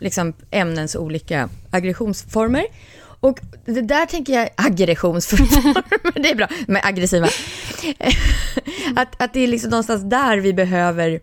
liksom 0.00 0.32
ämnens 0.50 0.96
olika 0.96 1.48
aggressionsformer. 1.70 2.64
Och 3.20 3.40
det 3.64 3.82
där 3.82 4.06
tänker 4.06 4.32
jag, 4.32 4.48
aggressionsformer, 4.56 5.82
det 6.22 6.30
är 6.30 6.34
bra, 6.34 6.48
med 6.66 6.82
aggressiva. 6.84 7.26
att, 8.96 9.22
att 9.22 9.32
det 9.32 9.40
är 9.40 9.46
liksom 9.46 9.70
någonstans 9.70 10.02
där 10.02 10.38
vi 10.38 10.52
behöver 10.52 11.20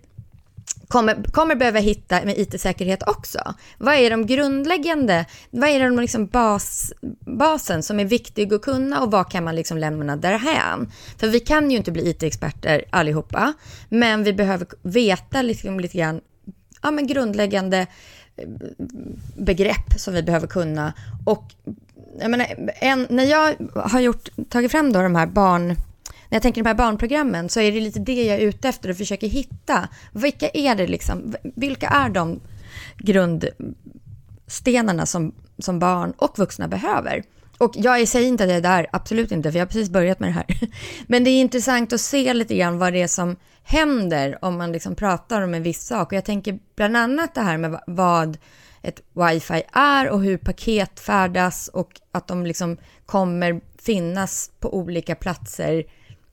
kommer, 0.88 1.24
kommer 1.32 1.56
behöva 1.56 1.80
hitta 1.80 2.26
med 2.26 2.38
IT-säkerhet 2.38 3.08
också. 3.08 3.39
Vad 3.78 3.95
är 3.95 4.10
de 4.10 4.26
grundläggande, 4.26 5.26
vad 5.50 5.69
är 5.69 5.80
de 5.80 6.00
liksom 6.00 6.28
bas, 6.28 6.93
basen 7.19 7.84
som 7.84 8.00
är 8.00 8.06
viktig 8.06 8.54
att 8.54 8.62
kunna 8.62 9.02
och 9.02 9.12
vad 9.12 9.32
kan 9.32 9.43
man 9.43 9.56
liksom 9.56 9.78
lämna 9.78 10.15
därhän? 10.15 10.91
För 11.17 11.28
vi 11.28 11.39
kan 11.39 11.71
ju 11.71 11.78
inte 11.78 11.91
bli 11.91 12.10
IT-experter 12.10 12.84
allihopa, 12.89 13.54
men 13.89 14.24
vi 14.24 14.34
behöver 14.34 14.67
veta 14.82 15.41
liksom 15.41 15.80
lite 15.80 15.98
grann 15.98 16.21
ja, 16.82 16.91
men 16.91 17.08
grundläggande 17.08 17.88
eh, 18.36 18.50
begrepp 19.38 19.93
som 20.00 20.13
vi 20.13 20.24
behöver 20.24 20.48
kunna. 20.48 20.93
Och 21.26 21.54
jag 22.19 22.32
menar, 22.32 22.48
en, 22.82 23.08
när 23.10 23.24
jag 23.24 23.56
har 23.76 24.00
gjort, 24.00 24.30
tagit 24.50 24.71
fram 24.71 24.93
då 24.93 25.02
de 25.02 25.15
här 25.15 25.28
barn 25.28 25.76
när 26.30 26.36
jag 26.36 26.42
tänker 26.42 26.64
de 26.64 26.68
här 26.68 26.76
barnprogrammen 26.76 27.50
så 27.50 27.60
är 27.60 27.72
det 27.72 27.80
lite 27.80 28.00
det 28.00 28.24
jag 28.24 28.38
är 28.38 28.42
ute 28.42 28.70
efter 28.70 28.90
och 28.90 28.98
försöker 28.98 29.28
hitta. 29.28 29.90
Vilka 30.12 30.50
är 30.54 30.76
det 30.76 30.88
liksom? 30.88 31.36
Vilka 31.44 31.88
är 31.88 32.10
de 32.10 32.40
grundstenarna 32.98 35.06
som, 35.06 35.36
som 35.60 35.80
barn 35.80 36.14
och 36.18 36.40
vuxna 36.40 36.68
behöver? 36.68 37.24
Och 37.58 37.72
jag 37.76 38.08
säger 38.08 38.28
inte 38.28 38.44
att 38.44 38.50
jag 38.50 38.58
är 38.58 38.62
där, 38.62 38.88
absolut 38.92 39.32
inte, 39.32 39.52
för 39.52 39.60
jag 39.60 39.66
har 39.66 39.72
precis 39.72 39.90
börjat 39.90 40.20
med 40.20 40.30
det 40.30 40.34
här. 40.34 40.46
Men 41.08 41.24
det 41.24 41.30
är 41.30 41.42
intressant 41.42 41.94
att 41.94 42.02
se 42.02 42.34
lite 42.34 42.56
grann 42.56 42.78
vad 42.78 42.94
det 42.94 43.02
är 43.02 43.08
som 43.08 43.36
händer 43.64 44.38
om 44.42 44.58
man 44.58 44.72
liksom 44.72 44.96
pratar 44.96 45.42
om 45.42 45.54
en 45.54 45.64
viss 45.64 45.86
sak. 45.86 46.12
Och 46.12 46.18
jag 46.18 46.26
tänker 46.26 46.60
bland 46.76 46.98
annat 46.98 47.36
det 47.36 47.42
här 47.42 47.58
med 47.58 47.80
vad 47.88 48.38
ett 48.82 49.02
wifi 49.14 49.64
är 49.74 50.10
och 50.10 50.22
hur 50.22 50.38
paket 50.38 51.00
färdas 51.00 51.68
och 51.68 52.02
att 52.12 52.28
de 52.28 52.46
liksom 52.46 52.78
kommer 53.06 53.62
finnas 53.82 54.52
på 54.60 54.76
olika 54.76 55.16
platser 55.16 55.84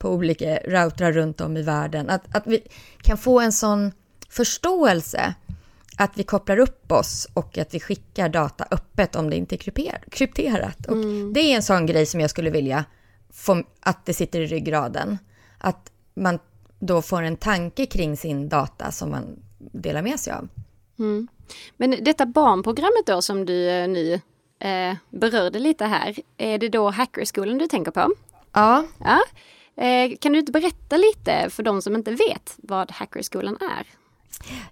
på 0.03 0.09
olika 0.09 0.57
routrar 0.57 1.11
runt 1.11 1.41
om 1.41 1.57
i 1.57 1.61
världen. 1.61 2.09
Att, 2.09 2.35
att 2.35 2.47
vi 2.47 2.63
kan 3.01 3.17
få 3.17 3.39
en 3.39 3.51
sån 3.51 3.91
förståelse 4.29 5.33
att 5.97 6.11
vi 6.15 6.23
kopplar 6.23 6.57
upp 6.57 6.91
oss 6.91 7.27
och 7.33 7.57
att 7.57 7.73
vi 7.73 7.79
skickar 7.79 8.29
data 8.29 8.65
öppet 8.71 9.15
om 9.15 9.29
det 9.29 9.35
inte 9.35 9.55
är 9.55 9.57
krypterat. 10.09 10.87
Mm. 10.87 11.33
Det 11.33 11.39
är 11.39 11.55
en 11.55 11.63
sån 11.63 11.85
grej 11.85 12.05
som 12.05 12.19
jag 12.19 12.29
skulle 12.29 12.49
vilja 12.49 12.85
få, 13.33 13.63
att 13.79 14.05
det 14.05 14.13
sitter 14.13 14.41
i 14.41 14.45
ryggraden. 14.45 15.17
Att 15.57 15.91
man 16.13 16.39
då 16.79 17.01
får 17.01 17.21
en 17.21 17.37
tanke 17.37 17.85
kring 17.85 18.17
sin 18.17 18.49
data 18.49 18.91
som 18.91 19.11
man 19.11 19.39
delar 19.57 20.01
med 20.01 20.19
sig 20.19 20.33
av. 20.33 20.47
Mm. 20.99 21.27
Men 21.77 22.03
detta 22.03 22.25
barnprogrammet 22.25 23.05
då 23.05 23.21
som 23.21 23.45
du 23.45 23.69
eh, 23.69 23.87
nu 23.87 24.13
eh, 24.59 24.95
berörde 25.09 25.59
lite 25.59 25.85
här, 25.85 26.15
är 26.37 26.57
det 26.57 26.69
då 26.69 26.89
Hackerskolan 26.89 27.57
du 27.57 27.67
tänker 27.67 27.91
på? 27.91 28.13
Ja. 28.53 28.85
ja. 28.99 29.19
Eh, 29.77 30.17
kan 30.19 30.33
du 30.33 30.39
inte 30.39 30.51
berätta 30.51 30.97
lite 30.97 31.49
för 31.49 31.63
de 31.63 31.81
som 31.81 31.95
inte 31.95 32.11
vet 32.11 32.55
vad 32.57 32.91
Hackerskolan 32.91 33.57
är? 33.61 33.87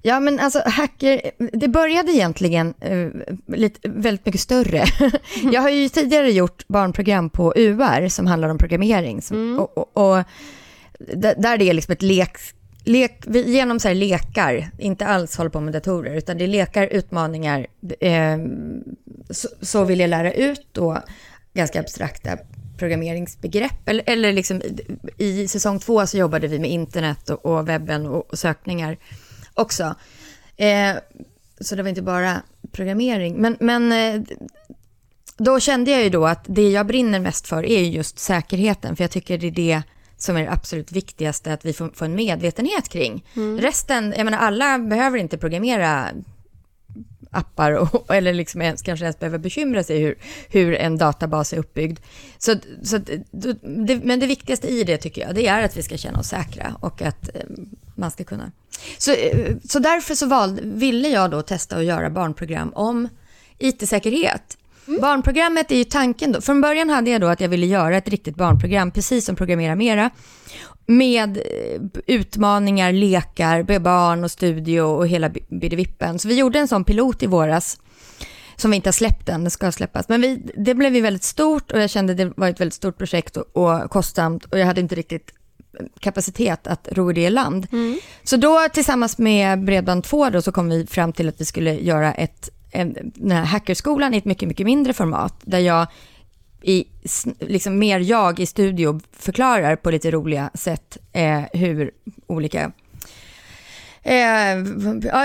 Ja, 0.02 0.20
men 0.20 0.40
alltså 0.40 0.62
hacker, 0.66 1.32
det 1.54 1.68
började 1.68 2.12
egentligen 2.12 2.74
uh, 2.92 3.12
lite, 3.48 3.90
väldigt 3.90 4.26
mycket 4.26 4.42
större. 4.42 4.86
jag 5.52 5.62
har 5.62 5.70
ju 5.70 5.90
tidigare 5.90 6.32
gjort 6.32 6.68
barnprogram 6.68 7.30
på 7.30 7.54
UR 7.56 8.08
som 8.08 8.28
handlar 8.28 8.50
om 8.50 8.58
programmering. 8.58 9.22
Som, 9.22 9.38
mm. 9.38 9.60
och, 9.60 9.78
och, 9.78 10.18
och, 10.18 10.24
där 11.38 11.58
det 11.58 11.70
är 11.70 11.74
liksom 11.74 11.92
ett 11.92 12.02
lek, 12.02 12.38
lek 12.84 13.24
genom 13.28 13.80
så 13.80 13.94
lekar, 13.94 14.72
inte 14.80 15.06
alls 15.06 15.38
håller 15.38 15.50
på 15.50 15.60
med 15.60 15.74
datorer, 15.74 16.16
utan 16.16 16.38
det 16.38 16.44
är 16.44 16.48
lekar, 16.48 16.88
utmaningar, 16.88 17.68
eh, 18.00 18.38
så, 19.30 19.48
så 19.62 19.84
vill 19.84 20.00
jag 20.00 20.10
lära 20.10 20.34
ut 20.34 20.68
då 20.72 20.98
ganska 21.54 21.80
abstrakta 21.80 22.38
programmeringsbegrepp. 22.82 23.90
Eller, 23.90 24.04
eller 24.08 24.34
liksom, 24.34 24.62
i 25.18 25.48
säsong 25.48 25.80
två 25.80 26.08
så 26.08 26.18
jobbade 26.18 26.48
vi 26.48 26.60
med 26.60 26.72
internet 26.72 27.30
och, 27.30 27.46
och 27.46 27.70
webben 27.70 28.06
och, 28.06 28.32
och, 28.32 28.40
sökningar 28.40 28.98
också. 29.54 29.96
Eh, 30.58 30.96
så 31.60 31.76
det 31.76 31.84
var 31.84 31.90
inte 31.90 32.02
bara 32.02 32.42
programmering. 32.72 33.36
Men, 33.36 33.58
men 33.60 33.92
eh, 33.92 34.22
då 35.38 35.60
kände 35.60 35.92
jag 35.92 36.04
ju 36.04 36.10
då 36.10 36.26
att 36.26 36.46
det 36.48 36.70
jag 36.70 36.88
brinner 36.88 37.20
mest 37.20 37.48
för 37.48 37.66
är 37.66 37.82
just 37.82 38.20
säkerheten. 38.20 38.96
För 38.96 39.04
jag 39.04 39.12
tycker 39.12 39.38
det 39.38 39.48
är 39.48 39.52
det 39.52 39.82
som 40.18 40.38
är 40.38 40.42
det 40.42 40.52
absolut 40.52 40.92
viktigaste 40.92 41.54
att 41.54 41.66
vi 41.66 41.74
får, 41.74 41.90
får 41.94 42.06
en 42.06 42.16
medvetenhet 42.16 42.90
kring. 42.90 43.26
Mm. 43.36 43.62
Resten, 43.62 44.14
jag 44.18 44.26
menar 44.26 44.38
alla 44.38 44.80
behöver 44.80 45.18
inte 45.18 45.38
programmera 45.38 46.10
appar 47.32 47.72
och, 47.72 48.16
eller 48.16 48.34
liksom 48.34 48.62
ens, 48.62 48.82
kanske 48.82 49.06
ens 49.06 49.20
behöver 49.20 49.38
bekymra 49.38 49.84
sig 49.84 50.00
hur, 50.00 50.16
hur 50.50 50.76
en 50.76 50.98
databas 50.98 51.54
är 51.54 51.58
uppbyggd. 51.58 52.00
Så, 52.38 52.56
så 52.84 52.98
det, 52.98 54.04
men 54.04 54.20
det 54.20 54.28
viktigaste 54.28 54.68
i 54.68 54.84
det 54.84 54.98
tycker 54.98 55.22
jag, 55.22 55.36
det 55.36 55.48
är 55.48 55.64
att 55.64 55.78
vi 55.78 55.84
ska 55.84 55.98
känna 55.98 56.20
oss 56.20 56.28
säkra 56.28 56.76
och 56.80 57.02
att 57.02 57.36
eh, 57.36 57.42
man 57.96 58.12
ska 58.12 58.24
kunna. 58.24 58.52
Så, 58.98 59.12
eh, 59.12 59.56
så 59.64 59.80
därför 59.80 60.16
så 60.16 60.26
valde, 60.26 60.62
ville 60.66 61.08
jag 61.08 61.32
då 61.32 61.42
testa 61.42 61.78
att 61.78 61.86
göra 61.86 62.10
barnprogram 62.10 62.74
om 62.74 63.10
IT-säkerhet. 63.58 64.58
Mm. 64.88 65.02
Barnprogrammet 65.02 65.72
är 65.72 65.76
ju 65.76 65.84
tanken 65.84 66.32
då. 66.32 66.42
Från 66.42 66.62
början 66.62 66.90
hade 66.90 67.10
jag 67.10 67.22
då 67.22 67.28
att 67.28 67.42
jag 67.42 67.50
ville 67.50 67.66
göra 67.66 67.98
ett 67.98 68.10
riktigt 68.10 68.36
barnprogram, 68.36 68.92
precis 68.92 69.26
som 69.26 69.36
Programmera 69.36 69.76
Mera 69.76 70.10
med 70.86 71.38
eh, 71.38 71.82
utmaningar, 72.08 72.92
lekar, 72.92 73.66
med 73.68 73.82
barn 73.82 74.24
och 74.24 74.32
studio 74.32 74.82
och 74.82 75.08
hela 75.08 75.30
bidevippen. 75.50 76.20
Så 76.20 76.28
vi 76.28 76.36
gjorde 76.36 76.60
en 76.60 76.68
sån 76.68 76.84
pilot 76.84 77.24
i 77.24 77.28
våras 77.28 77.80
som 78.56 78.72
vi 78.72 78.76
inte 78.76 78.88
har 78.88 78.94
släppt 78.94 79.30
än, 79.30 79.44
det 79.44 79.50
ska 79.50 79.72
släppas. 79.72 80.10
Men 80.10 80.22
vi, 80.22 80.52
det 80.58 80.76
blev 80.76 80.96
ju 80.96 81.02
väldigt 81.02 81.24
stort 81.24 81.72
och 81.72 81.80
jag 81.80 81.90
kände 81.90 82.14
det 82.14 82.34
var 82.38 82.50
ett 82.50 82.60
väldigt 82.60 82.74
stort 82.74 82.98
projekt 82.98 83.38
och, 83.38 83.58
och 83.58 83.92
kostsamt 83.92 84.46
och 84.46 84.60
jag 84.60 84.66
hade 84.66 84.82
inte 84.82 84.96
riktigt 84.96 85.34
kapacitet 86.00 86.68
att 86.68 86.88
ro 86.92 87.12
det 87.12 87.22
i 87.22 87.30
land. 87.30 87.68
Mm. 87.72 88.00
Så 88.24 88.38
då 88.38 88.68
tillsammans 88.74 89.18
med 89.18 89.60
Bredband2 89.60 90.32
då 90.32 90.42
så 90.42 90.52
kom 90.52 90.70
vi 90.70 90.88
fram 90.88 91.14
till 91.14 91.30
att 91.30 91.42
vi 91.42 91.46
skulle 91.46 91.74
göra 91.74 92.14
ett, 92.14 92.50
den 92.72 93.32
här 93.32 93.46
hackerskolan 93.46 94.14
i 94.14 94.18
ett 94.18 94.26
mycket, 94.26 94.48
mycket 94.48 94.66
mindre 94.66 94.94
format 94.94 95.36
där 95.42 95.60
jag 95.60 95.88
i, 96.62 96.86
liksom 97.40 97.80
mer 97.80 98.00
jag 98.00 98.40
i 98.40 98.46
studio 98.46 99.00
förklarar 99.12 99.76
på 99.76 99.92
lite 99.92 100.12
roliga 100.12 100.52
sätt 100.54 100.98
eh, 101.12 101.42
hur 101.54 101.92
olika 102.28 102.72
Eh, 104.04 104.58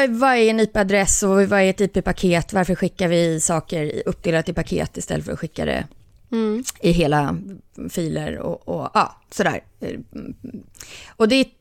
vad 0.09 0.35
är 0.35 0.51
en 0.51 0.61
IP-adress 0.61 1.23
och 1.23 1.29
vad 1.29 1.61
är 1.61 1.71
ett 1.71 1.81
IP-paket? 1.81 2.53
Varför 2.53 2.75
skickar 2.75 3.09
vi 3.09 3.41
saker 3.41 4.03
uppdelat 4.07 4.49
i 4.49 4.53
paket 4.53 4.97
istället 4.97 5.25
för 5.25 5.33
att 5.33 5.39
skicka 5.39 5.65
det 5.65 5.87
mm. 6.33 6.65
i 6.81 6.91
hela 6.91 7.39
filer 7.91 8.39
och, 8.39 8.69
och 8.69 8.91
ja, 8.95 9.17
sådär. 9.31 9.61
Och 11.17 11.29
det 11.29 11.37
är 11.37 11.45
Eh, 11.45 11.56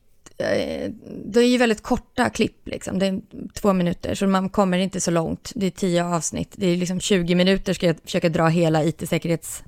det 1.24 1.40
är 1.40 1.48
ju 1.48 1.58
väldigt 1.58 1.82
korta 1.82 2.30
klipp, 2.30 2.68
liksom. 2.68 2.98
det 2.98 3.06
är 3.06 3.20
två 3.54 3.72
minuter, 3.72 4.14
så 4.14 4.26
man 4.26 4.48
kommer 4.48 4.78
inte 4.78 5.00
så 5.00 5.10
långt. 5.10 5.52
Det 5.54 5.66
är 5.66 5.70
tio 5.70 6.04
avsnitt, 6.04 6.54
det 6.56 6.66
är 6.66 6.76
liksom 6.76 7.00
20 7.00 7.34
minuter 7.34 7.72
ska 7.72 7.86
jag 7.86 7.96
försöka 8.04 8.28
dra 8.28 8.46
hela 8.46 8.84
IT-säkerhets... 8.84 9.62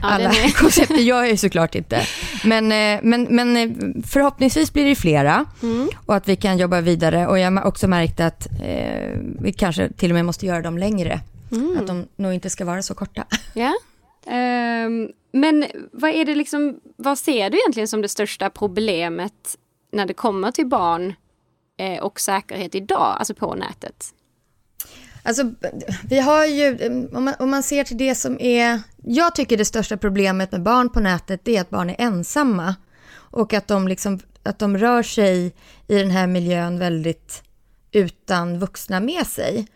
Ja, 0.00 0.08
alla 0.08 0.32
koncept, 0.54 0.88
det 0.88 1.02
gör 1.02 1.22
jag 1.22 1.30
ju 1.30 1.36
såklart 1.36 1.74
inte. 1.74 2.00
Men, 2.44 2.64
eh, 2.64 3.00
men, 3.02 3.22
men 3.22 3.56
eh, 3.56 3.70
förhoppningsvis 4.06 4.72
blir 4.72 4.84
det 4.84 4.94
flera 4.94 5.44
mm. 5.62 5.88
och 6.06 6.16
att 6.16 6.28
vi 6.28 6.36
kan 6.36 6.58
jobba 6.58 6.80
vidare. 6.80 7.26
Och 7.26 7.38
jag 7.38 7.50
har 7.50 7.64
också 7.66 7.88
märkt 7.88 8.20
att 8.20 8.46
eh, 8.62 9.18
vi 9.40 9.52
kanske 9.52 9.92
till 9.92 10.10
och 10.10 10.14
med 10.14 10.24
måste 10.24 10.46
göra 10.46 10.62
dem 10.62 10.78
längre. 10.78 11.20
Mm. 11.52 11.78
Att 11.78 11.86
de 11.86 12.06
nog 12.16 12.32
inte 12.34 12.50
ska 12.50 12.64
vara 12.64 12.82
så 12.82 12.94
korta. 12.94 13.24
Ja. 13.54 13.72
Um, 14.26 15.10
men 15.32 15.64
vad 15.92 16.10
är 16.10 16.24
det 16.24 16.34
liksom, 16.34 16.80
vad 16.96 17.18
ser 17.18 17.50
du 17.50 17.58
egentligen 17.58 17.88
som 17.88 18.02
det 18.02 18.08
största 18.08 18.50
problemet 18.50 19.56
när 19.96 20.06
det 20.06 20.14
kommer 20.14 20.50
till 20.50 20.66
barn 20.66 21.14
eh, 21.78 22.02
och 22.02 22.20
säkerhet 22.20 22.74
idag, 22.74 23.16
alltså 23.18 23.34
på 23.34 23.54
nätet? 23.54 24.12
Alltså, 25.22 25.52
vi 26.08 26.20
har 26.20 26.44
ju, 26.44 26.78
om 27.12 27.24
man, 27.24 27.34
om 27.38 27.50
man 27.50 27.62
ser 27.62 27.84
till 27.84 27.98
det 27.98 28.14
som 28.14 28.40
är... 28.40 28.80
Jag 29.04 29.34
tycker 29.34 29.56
det 29.56 29.64
största 29.64 29.96
problemet 29.96 30.52
med 30.52 30.62
barn 30.62 30.90
på 30.90 31.00
nätet 31.00 31.40
det 31.44 31.56
är 31.56 31.60
att 31.60 31.70
barn 31.70 31.90
är 31.90 31.96
ensamma. 31.98 32.74
Och 33.14 33.52
att 33.52 33.68
de, 33.68 33.88
liksom, 33.88 34.18
att 34.42 34.58
de 34.58 34.78
rör 34.78 35.02
sig 35.02 35.54
i 35.88 35.98
den 35.98 36.10
här 36.10 36.26
miljön 36.26 36.78
väldigt 36.78 37.42
utan 37.92 38.58
vuxna 38.58 39.00
med 39.00 39.26
sig. 39.26 39.66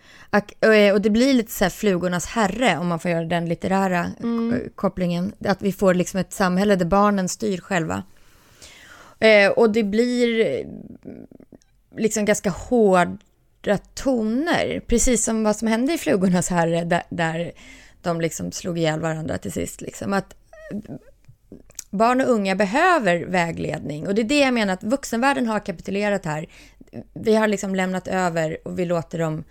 Eh, 0.61 0.94
och 0.94 1.00
det 1.00 1.11
blir 1.11 1.35
lite 1.35 1.52
så 1.52 1.64
här 1.64 1.70
flugornas 1.70 2.26
herre, 2.26 2.78
om 2.78 2.88
man 2.88 2.98
får 2.98 3.11
göra 3.11 3.24
den 3.24 3.48
litterära 3.48 4.06
mm. 4.22 4.61
kopplingen. 4.74 5.33
Att 5.44 5.62
vi 5.62 5.72
får 5.72 5.94
liksom 5.94 6.20
ett 6.20 6.33
samhälle 6.33 6.76
där 6.76 6.87
barnen 6.87 7.28
styr 7.28 7.59
själva. 7.59 8.02
Eh, 9.20 9.50
och 9.50 9.70
det 9.70 9.83
blir 9.83 10.46
eh, 10.46 10.66
liksom 11.96 12.24
ganska 12.24 12.50
hårda 12.50 13.78
toner, 13.94 14.80
precis 14.87 15.24
som 15.24 15.44
vad 15.44 15.56
som 15.56 15.68
hände 15.68 15.92
i 15.92 15.98
Flugornas 15.98 16.48
herre, 16.48 16.78
eh, 16.78 16.87
där, 16.87 17.02
där 17.09 17.52
de 18.02 18.20
liksom 18.20 18.52
slog 18.52 18.78
ihjäl 18.78 19.00
varandra 19.00 19.38
till 19.38 19.52
sist. 19.52 19.80
Liksom. 19.80 20.12
Att 20.12 20.35
eh, 20.72 20.94
barn 21.90 22.20
och 22.20 22.30
unga 22.30 22.54
behöver 22.54 23.24
vägledning 23.24 24.06
och 24.06 24.14
det 24.14 24.22
är 24.22 24.24
det 24.24 24.40
jag 24.40 24.54
menar 24.54 24.74
att 24.74 24.83
vuxenvärlden 24.83 25.46
har 25.46 25.61
kapitulerat 25.61 26.24
här. 26.24 26.46
Vi 27.14 27.35
har 27.35 27.48
liksom 27.48 27.74
lämnat 27.74 28.09
över 28.09 28.59
och 28.64 28.78
vi 28.78 28.85
låter 28.85 29.18
dem 29.18 29.44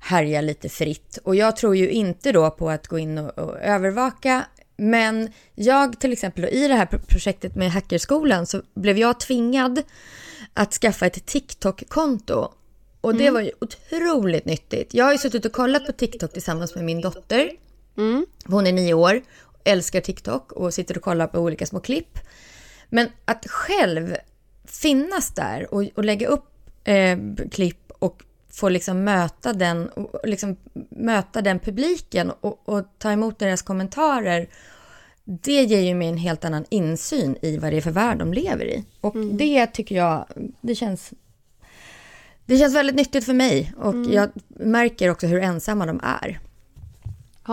härja 0.00 0.40
lite 0.40 0.68
fritt. 0.68 1.18
Och 1.24 1.36
jag 1.36 1.56
tror 1.56 1.76
ju 1.76 1.90
inte 1.90 2.32
då 2.32 2.50
på 2.50 2.70
att 2.70 2.86
gå 2.86 2.98
in 2.98 3.18
och, 3.18 3.38
och 3.38 3.58
övervaka 3.60 4.44
men 4.76 5.32
jag 5.54 6.00
till 6.00 6.12
exempel 6.12 6.44
i 6.44 6.68
det 6.68 6.74
här 6.74 6.86
projektet 6.86 7.54
med 7.54 7.70
hackerskolan 7.72 8.46
så 8.46 8.62
blev 8.74 8.98
jag 8.98 9.20
tvingad 9.20 9.82
att 10.54 10.72
skaffa 10.72 11.06
ett 11.06 11.26
TikTok-konto. 11.26 12.52
Och 13.00 13.14
det 13.14 13.26
mm. 13.26 13.34
var 13.34 13.40
ju 13.40 13.50
otroligt 13.60 14.44
nyttigt. 14.44 14.94
Jag 14.94 15.04
har 15.04 15.12
ju 15.12 15.18
suttit 15.18 15.44
och 15.44 15.52
kollat 15.52 15.86
på 15.86 15.92
TikTok 15.92 16.32
tillsammans 16.32 16.74
med 16.74 16.84
min 16.84 17.00
dotter. 17.00 17.50
Mm. 17.96 18.26
Hon 18.44 18.66
är 18.66 18.72
nio 18.72 18.94
år, 18.94 19.22
älskar 19.64 20.00
TikTok 20.00 20.52
och 20.52 20.74
sitter 20.74 20.96
och 20.96 21.02
kollar 21.02 21.26
på 21.26 21.38
olika 21.38 21.66
små 21.66 21.80
klipp. 21.80 22.18
Men 22.88 23.08
att 23.24 23.46
själv 23.46 24.16
finnas 24.64 25.34
där 25.34 25.74
och, 25.74 25.84
och 25.94 26.04
lägga 26.04 26.28
upp 26.28 26.44
eh, 26.84 27.18
klipp 27.50 27.90
och 27.98 28.22
få 28.54 28.68
liksom 28.68 29.04
möta 29.04 29.52
den, 29.52 29.90
liksom 30.24 30.56
möta 30.88 31.42
den 31.42 31.58
publiken 31.58 32.30
och, 32.30 32.68
och, 32.68 32.84
ta 32.98 33.12
emot 33.12 33.38
deras 33.38 33.62
kommentarer. 33.62 34.48
Det 35.24 35.62
ger 35.62 35.80
ju 35.80 35.94
mig 35.94 36.08
en 36.08 36.16
helt 36.16 36.44
annan 36.44 36.64
insyn 36.68 37.36
i 37.42 37.58
vad 37.58 37.72
det 37.72 37.76
är 37.76 37.80
för 37.80 37.90
värld 37.90 38.18
de 38.18 38.32
lever 38.32 38.64
i. 38.64 38.84
Och 39.00 39.14
mm. 39.14 39.36
det 39.36 39.66
tycker 39.66 39.94
jag, 39.94 40.26
det 40.60 40.74
känns 40.74 41.12
det 42.46 42.58
känns 42.58 42.74
väldigt 42.74 42.96
nyttigt 42.96 43.24
för 43.24 43.34
mig 43.34 43.72
och 43.76 43.92
mm. 43.92 44.12
jag 44.12 44.30
märker 44.48 45.10
också 45.10 45.26
hur 45.26 45.40
ensamma 45.40 45.86
de 45.86 46.00
är. 46.02 46.40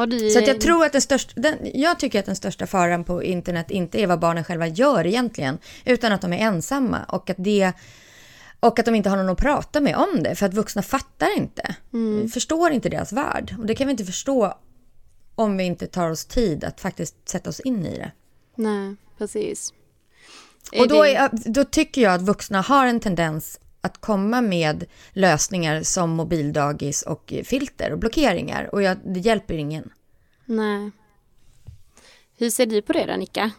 Du... 0.07 0.29
Så 0.29 0.39
jag 0.39 0.61
tror 0.61 0.85
att 0.85 0.91
den 0.91 1.01
största, 1.01 1.41
den, 1.41 1.57
jag 1.73 1.99
tycker 1.99 2.19
att 2.19 2.25
den 2.25 2.35
största 2.35 2.67
faran 2.67 3.03
på 3.03 3.23
internet 3.23 3.71
inte 3.71 4.01
är 4.01 4.07
vad 4.07 4.19
barnen 4.19 4.43
själva 4.43 4.67
gör 4.67 5.07
egentligen, 5.07 5.57
utan 5.85 6.11
att 6.11 6.21
de 6.21 6.33
är 6.33 6.37
ensamma 6.37 6.99
och 7.07 7.29
att 7.29 7.35
det 7.39 7.73
och 8.61 8.79
att 8.79 8.85
de 8.85 8.95
inte 8.95 9.09
har 9.09 9.17
någon 9.17 9.29
att 9.29 9.37
prata 9.37 9.81
med 9.81 9.95
om 9.95 10.23
det, 10.23 10.35
för 10.35 10.45
att 10.45 10.53
vuxna 10.53 10.81
fattar 10.81 11.37
inte. 11.37 11.75
Mm. 11.93 12.29
Förstår 12.29 12.71
inte 12.71 12.89
deras 12.89 13.13
värld. 13.13 13.55
Och 13.59 13.65
det 13.65 13.75
kan 13.75 13.87
vi 13.87 13.91
inte 13.91 14.05
förstå 14.05 14.57
om 15.35 15.57
vi 15.57 15.63
inte 15.63 15.87
tar 15.87 16.09
oss 16.09 16.25
tid 16.25 16.63
att 16.63 16.81
faktiskt 16.81 17.29
sätta 17.29 17.49
oss 17.49 17.59
in 17.59 17.85
i 17.85 17.97
det. 17.97 18.11
Nej, 18.55 18.95
precis. 19.17 19.73
Och 20.79 20.87
då, 20.87 21.05
är, 21.05 21.29
då 21.51 21.63
tycker 21.63 22.01
jag 22.01 22.13
att 22.13 22.21
vuxna 22.21 22.61
har 22.61 22.87
en 22.87 22.99
tendens 22.99 23.59
att 23.81 24.01
komma 24.01 24.41
med 24.41 24.85
lösningar 25.11 25.83
som 25.83 26.09
mobildagis 26.09 27.01
och 27.01 27.33
filter 27.43 27.91
och 27.91 27.99
blockeringar. 27.99 28.69
Och 28.71 28.81
jag, 28.81 28.97
det 29.05 29.19
hjälper 29.19 29.53
ingen. 29.53 29.89
Nej. 30.45 30.91
Hur 32.37 32.49
ser 32.49 32.65
du 32.65 32.81
på 32.81 32.93
det 32.93 33.05
då, 33.05 33.15
Nicka? 33.15 33.51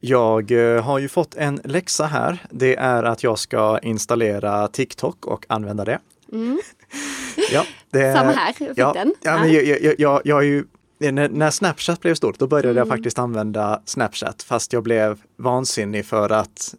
Jag 0.00 0.50
eh, 0.50 0.82
har 0.82 0.98
ju 0.98 1.08
fått 1.08 1.34
en 1.34 1.60
läxa 1.64 2.06
här. 2.06 2.46
Det 2.50 2.76
är 2.76 3.02
att 3.02 3.22
jag 3.22 3.38
ska 3.38 3.78
installera 3.78 4.68
TikTok 4.68 5.26
och 5.26 5.46
använda 5.48 5.84
det. 5.84 5.98
Mm. 6.32 6.60
ja, 7.52 7.64
det, 7.90 8.14
Samma 8.14 8.32
här, 8.32 8.46
jag 8.46 8.56
fick 8.56 8.78
ja, 8.78 8.92
den. 8.92 9.14
Ja, 9.22 9.38
men 9.38 9.52
jag, 9.52 9.64
jag, 9.64 9.94
jag, 9.98 10.20
jag 10.24 10.44
ju, 10.44 10.64
när 10.98 11.50
Snapchat 11.50 12.00
blev 12.00 12.14
stort, 12.14 12.38
då 12.38 12.46
började 12.46 12.68
mm. 12.68 12.76
jag 12.76 12.88
faktiskt 12.88 13.18
använda 13.18 13.82
Snapchat, 13.84 14.42
fast 14.42 14.72
jag 14.72 14.82
blev 14.82 15.20
vansinnig 15.36 16.06
för 16.06 16.30
att 16.30 16.74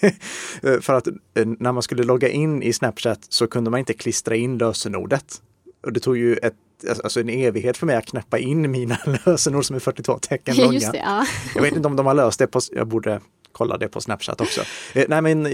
för 0.80 0.92
att 0.92 1.06
eh, 1.06 1.14
när 1.58 1.72
man 1.72 1.82
skulle 1.82 2.02
logga 2.02 2.28
in 2.28 2.62
i 2.62 2.72
Snapchat 2.72 3.26
så 3.28 3.46
kunde 3.46 3.70
man 3.70 3.80
inte 3.80 3.94
klistra 3.94 4.36
in 4.36 4.58
lösenordet. 4.58 5.42
Och 5.82 5.92
det 5.92 6.00
tog 6.00 6.16
ju 6.16 6.34
ett 6.36 6.54
alltså 6.88 7.20
en 7.20 7.28
evighet 7.28 7.76
för 7.76 7.86
mig 7.86 7.96
att 7.96 8.06
knäppa 8.06 8.38
in 8.38 8.70
mina 8.70 8.98
lösenord 9.24 9.64
som 9.64 9.76
är 9.76 9.80
42 9.80 10.18
tecken 10.18 10.56
långa. 10.56 10.92
Det, 10.92 10.98
ja. 10.98 11.26
Jag 11.54 11.62
vet 11.62 11.76
inte 11.76 11.88
om 11.88 11.96
de 11.96 12.06
har 12.06 12.14
löst 12.14 12.38
det 12.38 12.46
på, 12.46 12.60
jag 12.72 12.86
borde 12.86 13.20
kolla 13.52 13.78
det 13.78 13.88
på 13.88 14.00
Snapchat 14.00 14.40
också. 14.40 14.60
Eh, 14.94 15.04
nej 15.08 15.22
men 15.22 15.48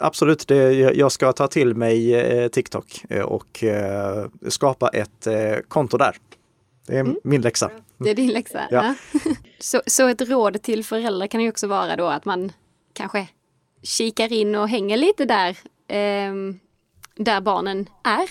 absolut, 0.00 0.48
det, 0.48 0.72
jag 0.72 1.12
ska 1.12 1.32
ta 1.32 1.48
till 1.48 1.74
mig 1.74 2.14
eh, 2.14 2.48
TikTok 2.48 3.04
eh, 3.10 3.22
och 3.22 3.64
skapa 4.48 4.88
ett 4.88 5.28
konto 5.68 5.96
där. 5.96 6.16
Det 6.86 6.96
är 6.96 7.00
mm. 7.00 7.16
min 7.24 7.40
läxa. 7.40 7.70
Det 7.98 8.10
är 8.10 8.14
din 8.14 8.32
läxa. 8.32 8.68
Ja. 8.70 8.94
så, 9.58 9.82
så 9.86 10.08
ett 10.08 10.20
råd 10.20 10.62
till 10.62 10.84
föräldrar 10.84 11.26
kan 11.26 11.40
ju 11.40 11.48
också 11.48 11.66
vara 11.66 11.96
då 11.96 12.06
att 12.06 12.24
man 12.24 12.52
kanske 12.92 13.28
kikar 13.82 14.32
in 14.32 14.54
och 14.54 14.68
hänger 14.68 14.96
lite 14.96 15.24
där, 15.24 15.50
eh, 15.88 16.32
där 17.16 17.40
barnen 17.40 17.88
är 18.04 18.28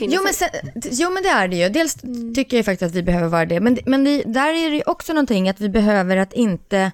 jo. 0.00 0.22
Men 0.24 0.34
sen, 0.34 0.48
jo 0.90 1.10
men 1.10 1.22
det 1.22 1.28
är 1.28 1.48
det 1.48 1.56
ju. 1.56 1.68
Dels 1.68 2.04
mm. 2.04 2.34
tycker 2.34 2.56
jag 2.56 2.66
faktiskt 2.66 2.88
att 2.90 2.94
vi 2.94 3.02
behöver 3.02 3.28
vara 3.28 3.46
det. 3.46 3.60
Men, 3.60 3.78
men 3.86 4.04
det, 4.04 4.22
där 4.22 4.52
är 4.52 4.70
det 4.70 4.82
också 4.86 5.12
någonting 5.12 5.48
att 5.48 5.60
vi 5.60 5.68
behöver 5.68 6.16
att 6.16 6.32
inte... 6.32 6.92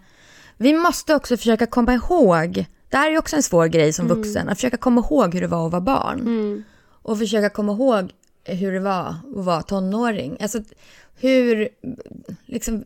Vi 0.56 0.72
måste 0.72 1.14
också 1.14 1.36
försöka 1.36 1.66
komma 1.66 1.94
ihåg. 1.94 2.66
Det 2.88 2.96
här 2.96 3.10
är 3.10 3.18
också 3.18 3.36
en 3.36 3.42
svår 3.42 3.66
grej 3.66 3.92
som 3.92 4.06
mm. 4.06 4.16
vuxen. 4.16 4.48
Att 4.48 4.58
försöka 4.58 4.76
komma 4.76 5.00
ihåg 5.00 5.34
hur 5.34 5.40
det 5.40 5.46
var 5.46 5.66
att 5.66 5.72
vara 5.72 5.80
barn. 5.80 6.20
Mm. 6.20 6.64
Och 7.02 7.18
försöka 7.18 7.50
komma 7.50 7.72
ihåg 7.72 8.10
hur 8.44 8.72
det 8.72 8.80
var 8.80 9.08
att 9.08 9.44
vara 9.44 9.62
tonåring. 9.62 10.36
Alltså 10.40 10.60
hur, 11.20 11.68
liksom, 12.46 12.84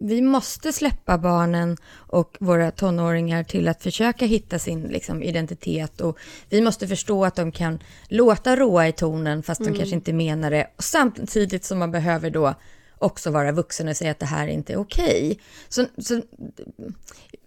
vi 0.00 0.20
måste 0.20 0.72
släppa 0.72 1.18
barnen 1.18 1.76
och 1.92 2.36
våra 2.40 2.70
tonåringar 2.70 3.44
till 3.44 3.68
att 3.68 3.82
försöka 3.82 4.26
hitta 4.26 4.58
sin 4.58 4.82
liksom, 4.82 5.22
identitet 5.22 6.00
och 6.00 6.18
vi 6.48 6.60
måste 6.60 6.88
förstå 6.88 7.24
att 7.24 7.36
de 7.36 7.52
kan 7.52 7.78
låta 8.08 8.56
råa 8.56 8.88
i 8.88 8.92
tonen 8.92 9.42
fast 9.42 9.60
mm. 9.60 9.72
de 9.72 9.78
kanske 9.78 9.94
inte 9.94 10.12
menar 10.12 10.50
det 10.50 10.70
och 10.76 10.84
samtidigt 10.84 11.64
som 11.64 11.78
man 11.78 11.90
behöver 11.90 12.30
då 12.30 12.54
också 12.98 13.30
vara 13.30 13.52
vuxen 13.52 13.88
och 13.88 13.96
säga 13.96 14.10
att 14.10 14.18
det 14.18 14.26
här 14.26 14.46
inte 14.46 14.72
är 14.72 14.76
okej. 14.76 15.26
Okay. 15.26 15.36
Så, 15.68 15.86
så, 15.98 16.22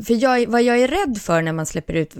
för 0.03 0.23
jag, 0.23 0.47
vad 0.47 0.63
jag 0.63 0.79
är 0.79 0.87
rädd 0.87 1.17
för 1.17 1.41
när 1.41 1.53
man 1.53 1.65
släpper 1.65 1.93
ut, 1.93 2.15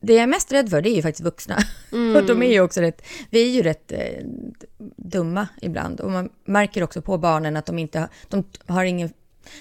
det 0.00 0.12
jag 0.12 0.22
är 0.22 0.26
mest 0.26 0.52
rädd 0.52 0.70
för 0.70 0.82
det 0.82 0.90
är 0.90 0.96
ju 0.96 1.02
faktiskt 1.02 1.24
vuxna. 1.24 1.58
Mm. 1.92 2.16
och 2.22 2.26
de 2.26 2.42
är 2.42 2.52
ju 2.52 2.60
också 2.60 2.80
rätt, 2.80 3.02
vi 3.30 3.42
är 3.42 3.50
ju 3.50 3.62
rätt 3.62 3.92
eh, 3.92 4.24
dumma 4.96 5.48
ibland 5.62 6.00
och 6.00 6.10
man 6.10 6.28
märker 6.44 6.82
också 6.82 7.02
på 7.02 7.18
barnen 7.18 7.56
att 7.56 7.66
de 7.66 7.78
inte 7.78 8.08
de 8.28 8.44
har 8.66 8.84
ingen, 8.84 9.10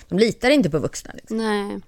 de 0.10 0.20
litar 0.20 0.50
inte 0.50 0.70
på 0.70 0.80
vuxna. 0.80 1.12
Liksom. 1.14 1.38
Nej. 1.38 1.80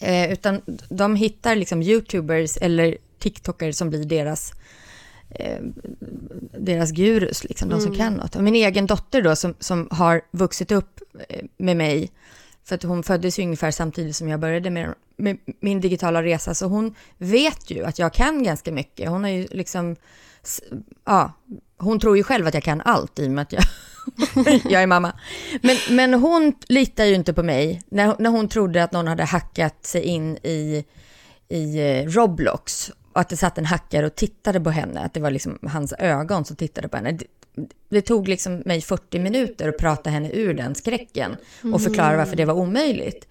Eh, 0.00 0.32
utan 0.32 0.60
de 0.88 1.16
hittar 1.16 1.56
liksom 1.56 1.82
YouTubers 1.82 2.56
eller 2.56 2.96
TikTokare 3.18 3.72
som 3.72 3.90
blir 3.90 4.04
deras 4.04 4.52
eh, 5.30 5.60
deras 6.58 6.90
gurus, 6.90 7.44
liksom, 7.44 7.68
de 7.68 7.80
som 7.80 7.92
mm. 7.92 7.98
kan 7.98 8.14
något. 8.14 8.36
Och 8.36 8.42
min 8.44 8.54
egen 8.54 8.86
dotter 8.86 9.22
då, 9.22 9.36
som, 9.36 9.54
som 9.58 9.88
har 9.90 10.22
vuxit 10.30 10.72
upp 10.72 11.00
eh, 11.28 11.44
med 11.56 11.76
mig, 11.76 12.10
för 12.64 12.74
att 12.74 12.82
hon 12.82 13.02
föddes 13.02 13.38
ju 13.38 13.42
ungefär 13.42 13.70
samtidigt 13.70 14.16
som 14.16 14.28
jag 14.28 14.40
började 14.40 14.70
med, 14.70 14.94
med, 15.16 15.38
min 15.60 15.80
digitala 15.80 16.22
resa, 16.22 16.54
så 16.54 16.66
hon 16.66 16.94
vet 17.18 17.70
ju 17.70 17.84
att 17.84 17.98
jag 17.98 18.12
kan 18.12 18.42
ganska 18.42 18.72
mycket. 18.72 19.10
Hon 19.10 19.24
har 19.24 19.30
ju 19.30 19.46
liksom, 19.50 19.96
ja, 21.04 21.32
hon 21.78 22.00
tror 22.00 22.16
ju 22.16 22.22
själv 22.22 22.46
att 22.46 22.54
jag 22.54 22.62
kan 22.62 22.80
allt 22.80 23.18
i 23.18 23.26
och 23.26 23.30
med 23.30 23.42
att 23.42 23.52
jag, 23.52 23.62
jag 24.72 24.82
är 24.82 24.86
mamma. 24.86 25.12
Men, 25.62 25.76
men 25.90 26.14
hon 26.14 26.52
litar 26.68 27.04
ju 27.04 27.14
inte 27.14 27.32
på 27.32 27.42
mig 27.42 27.82
när, 27.88 28.16
när 28.18 28.30
hon 28.30 28.48
trodde 28.48 28.84
att 28.84 28.92
någon 28.92 29.06
hade 29.06 29.24
hackat 29.24 29.86
sig 29.86 30.02
in 30.02 30.36
i, 30.36 30.84
i 31.48 31.78
eh, 31.78 32.08
Roblox 32.08 32.92
och 33.12 33.20
att 33.20 33.28
det 33.28 33.36
satt 33.36 33.58
en 33.58 33.66
hackare 33.66 34.06
och 34.06 34.14
tittade 34.14 34.60
på 34.60 34.70
henne, 34.70 35.00
att 35.00 35.14
det 35.14 35.20
var 35.20 35.30
liksom 35.30 35.58
hans 35.62 35.92
ögon 35.98 36.44
som 36.44 36.56
tittade 36.56 36.88
på 36.88 36.96
henne. 36.96 37.12
Det, 37.12 37.26
det 37.88 38.02
tog 38.02 38.28
liksom 38.28 38.62
mig 38.64 38.80
40 38.80 39.18
minuter 39.18 39.68
att 39.68 39.78
prata 39.78 40.10
henne 40.10 40.30
ur 40.32 40.54
den 40.54 40.74
skräcken 40.74 41.36
och 41.74 41.82
förklara 41.82 42.16
varför 42.16 42.36
det 42.36 42.44
var 42.44 42.54
omöjligt. 42.54 43.28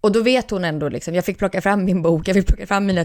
Och 0.00 0.12
då 0.12 0.22
vet 0.22 0.50
hon 0.50 0.64
ändå, 0.64 0.88
liksom, 0.88 1.14
jag 1.14 1.24
fick 1.24 1.38
plocka 1.38 1.60
fram 1.60 1.84
min 1.84 2.02
bok, 2.02 2.28
jag 2.28 2.34
fick 2.34 2.46
plocka 2.46 2.66
fram 2.66 2.86
mina 2.86 3.04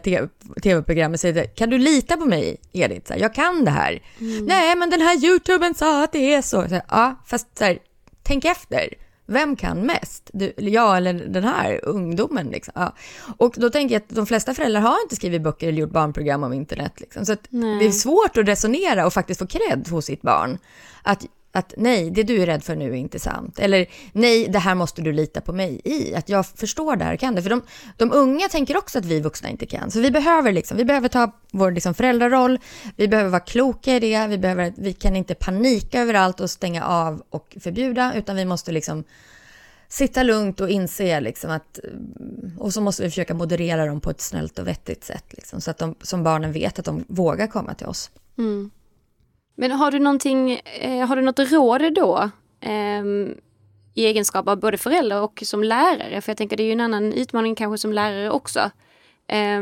tv-program 0.62 1.14
och 1.14 1.20
säga, 1.20 1.48
kan 1.48 1.70
du 1.70 1.78
lita 1.78 2.18
på 2.18 2.26
mig, 2.26 2.58
Edith? 2.72 3.08
Så 3.08 3.14
här, 3.14 3.22
jag 3.22 3.34
kan 3.34 3.66
det 3.66 3.72
här. 3.72 4.02
Mm. 4.20 4.46
Nej, 4.46 4.76
men 4.76 4.90
den 4.90 5.02
här 5.02 5.26
YouTuben 5.26 5.76
sa 5.76 6.04
att 6.04 6.12
det 6.12 6.34
är 6.34 6.42
så. 6.42 6.62
så 6.62 6.76
här, 6.76 6.82
ja, 6.90 7.24
fast 7.26 7.58
så 7.58 7.64
här, 7.64 7.80
tänk 8.24 8.46
efter. 8.46 8.94
Vem 9.32 9.56
kan 9.56 9.86
mest? 9.86 10.30
Du, 10.34 10.54
jag 10.58 10.98
eller 10.98 11.14
den 11.14 11.44
här 11.44 11.86
ungdomen? 11.86 12.48
Liksom. 12.48 12.74
Ja. 12.76 12.96
Och 13.38 13.54
då 13.58 13.70
tänker 13.70 13.96
jag 13.96 14.02
att 14.02 14.16
de 14.16 14.26
flesta 14.26 14.54
föräldrar 14.54 14.82
har 14.82 15.04
inte 15.04 15.16
skrivit 15.16 15.42
böcker 15.42 15.68
eller 15.68 15.80
gjort 15.80 15.92
barnprogram 15.92 16.44
om 16.44 16.54
internet. 16.54 17.00
Liksom. 17.00 17.26
Så 17.26 17.36
det 17.50 17.86
är 17.86 17.92
svårt 17.92 18.38
att 18.38 18.48
resonera 18.48 19.06
och 19.06 19.14
faktiskt 19.14 19.40
få 19.40 19.48
cred 19.48 19.88
hos 19.90 20.06
sitt 20.06 20.22
barn. 20.22 20.58
Att 21.04 21.26
att 21.52 21.74
nej, 21.78 22.12
det 22.12 22.24
du 22.24 22.42
är 22.42 22.46
rädd 22.46 22.64
för 22.64 22.76
nu 22.76 22.92
är 22.92 22.96
inte 22.96 23.20
sant. 23.20 23.60
Eller 23.60 23.86
nej, 24.12 24.48
det 24.48 24.60
här 24.60 24.76
måste 24.76 25.02
du 25.02 25.12
lita 25.12 25.42
på 25.42 25.54
mig 25.54 25.82
i. 25.84 26.16
Att 26.16 26.30
jag 26.30 26.46
förstår 26.46 26.96
det 26.96 27.04
här 27.04 27.14
och 27.14 27.20
kan 27.20 27.36
det. 27.36 27.42
För 27.42 27.50
de, 27.50 27.62
de 27.98 28.12
unga 28.12 28.48
tänker 28.48 28.78
också 28.78 29.00
att 29.00 29.06
vi 29.06 29.20
vuxna 29.20 29.50
inte 29.50 29.66
kan. 29.66 29.92
Så 29.92 30.00
vi 30.00 30.12
behöver, 30.12 30.52
liksom, 30.52 30.78
vi 30.78 30.86
behöver 30.86 31.08
ta 31.08 31.32
vår 31.52 31.72
liksom, 31.72 31.94
föräldraroll. 31.94 32.60
Vi 32.96 33.08
behöver 33.08 33.30
vara 33.30 33.40
kloka 33.40 33.96
i 33.96 34.00
det. 34.00 34.28
Vi, 34.28 34.38
behöver, 34.38 34.74
vi 34.78 34.94
kan 34.94 35.16
inte 35.16 35.36
panika 35.36 36.02
överallt 36.02 36.40
och 36.40 36.50
stänga 36.50 36.86
av 36.86 37.24
och 37.30 37.58
förbjuda. 37.60 38.14
Utan 38.16 38.36
vi 38.36 38.46
måste 38.46 38.72
liksom 38.72 39.04
sitta 39.88 40.24
lugnt 40.24 40.62
och 40.62 40.70
inse 40.70 41.20
liksom 41.20 41.52
att... 41.52 41.80
Eh, 41.84 41.90
och 42.58 42.74
så 42.74 42.82
måste 42.82 43.04
vi 43.04 43.10
försöka 43.10 43.34
moderera 43.34 43.86
dem 43.86 44.02
på 44.02 44.10
ett 44.10 44.22
snällt 44.22 44.60
och 44.60 44.68
vettigt 44.68 45.04
sätt. 45.04 45.26
Liksom, 45.30 45.62
så 45.62 45.72
att 45.72 45.78
de 45.78 45.96
som 46.02 46.24
barnen 46.24 46.52
vet 46.52 46.80
att 46.80 46.86
de 46.86 47.06
vågar 47.08 47.48
komma 47.48 47.74
till 47.74 47.88
oss. 47.88 48.12
Mm. 48.38 48.72
Men 49.62 49.72
har 49.72 49.92
du 49.92 50.00
någonting, 50.00 50.52
eh, 50.52 51.08
har 51.08 51.16
du 51.16 51.22
något 51.22 51.40
råd 51.40 51.94
då? 51.94 52.30
Eh, 52.62 53.04
I 53.94 54.06
egenskap 54.06 54.48
av 54.48 54.60
både 54.60 54.78
förälder 54.78 55.22
och 55.22 55.44
som 55.46 55.64
lärare, 55.64 56.22
för 56.22 56.30
jag 56.30 56.38
tänker 56.38 56.58
det 56.58 56.64
är 56.64 56.66
ju 56.66 56.72
en 56.72 56.82
annan 56.82 57.14
utmaning 57.14 57.56
kanske 57.56 57.78
som 57.78 57.94
lärare 57.94 58.32
också. 58.32 58.72
Eh, 59.28 59.62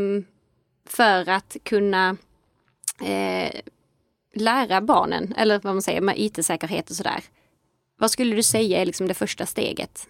för 0.86 1.30
att 1.30 1.58
kunna 1.64 2.18
eh, 3.02 3.52
lära 4.36 4.82
barnen, 4.82 5.34
eller 5.38 5.60
vad 5.64 5.74
man 5.74 5.82
säger 5.82 6.02
med 6.02 6.16
IT-säkerhet 6.18 6.90
och 6.90 6.96
sådär. 6.96 7.24
Vad 7.98 8.12
skulle 8.12 8.36
du 8.36 8.44
säga 8.44 8.82
är 8.82 8.86
liksom 8.86 9.08
det 9.08 9.14
första 9.14 9.46
steget? 9.46 10.08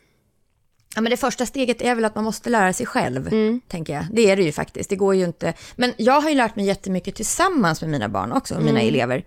Ja, 0.96 1.02
men 1.02 1.10
det 1.10 1.18
första 1.18 1.46
steget 1.46 1.82
är 1.82 1.96
väl 1.96 2.06
att 2.06 2.16
man 2.16 2.24
måste 2.24 2.50
lära 2.50 2.74
sig 2.74 2.86
själv, 2.86 3.28
mm. 3.28 3.62
tänker 3.68 3.94
jag. 3.94 4.06
Det 4.12 4.30
är 4.30 4.36
det 4.36 4.44
ju 4.44 4.52
faktiskt, 4.52 4.90
det 4.90 4.96
går 4.96 5.16
ju 5.16 5.26
inte. 5.26 5.54
Men 5.76 5.94
jag 5.98 6.22
har 6.22 6.30
ju 6.30 6.36
lärt 6.36 6.56
mig 6.56 6.66
jättemycket 6.66 7.16
tillsammans 7.16 7.82
med 7.82 7.90
mina 7.90 8.10
barn 8.10 8.32
också, 8.32 8.54
mm. 8.54 8.66
mina 8.66 8.82
elever. 8.82 9.24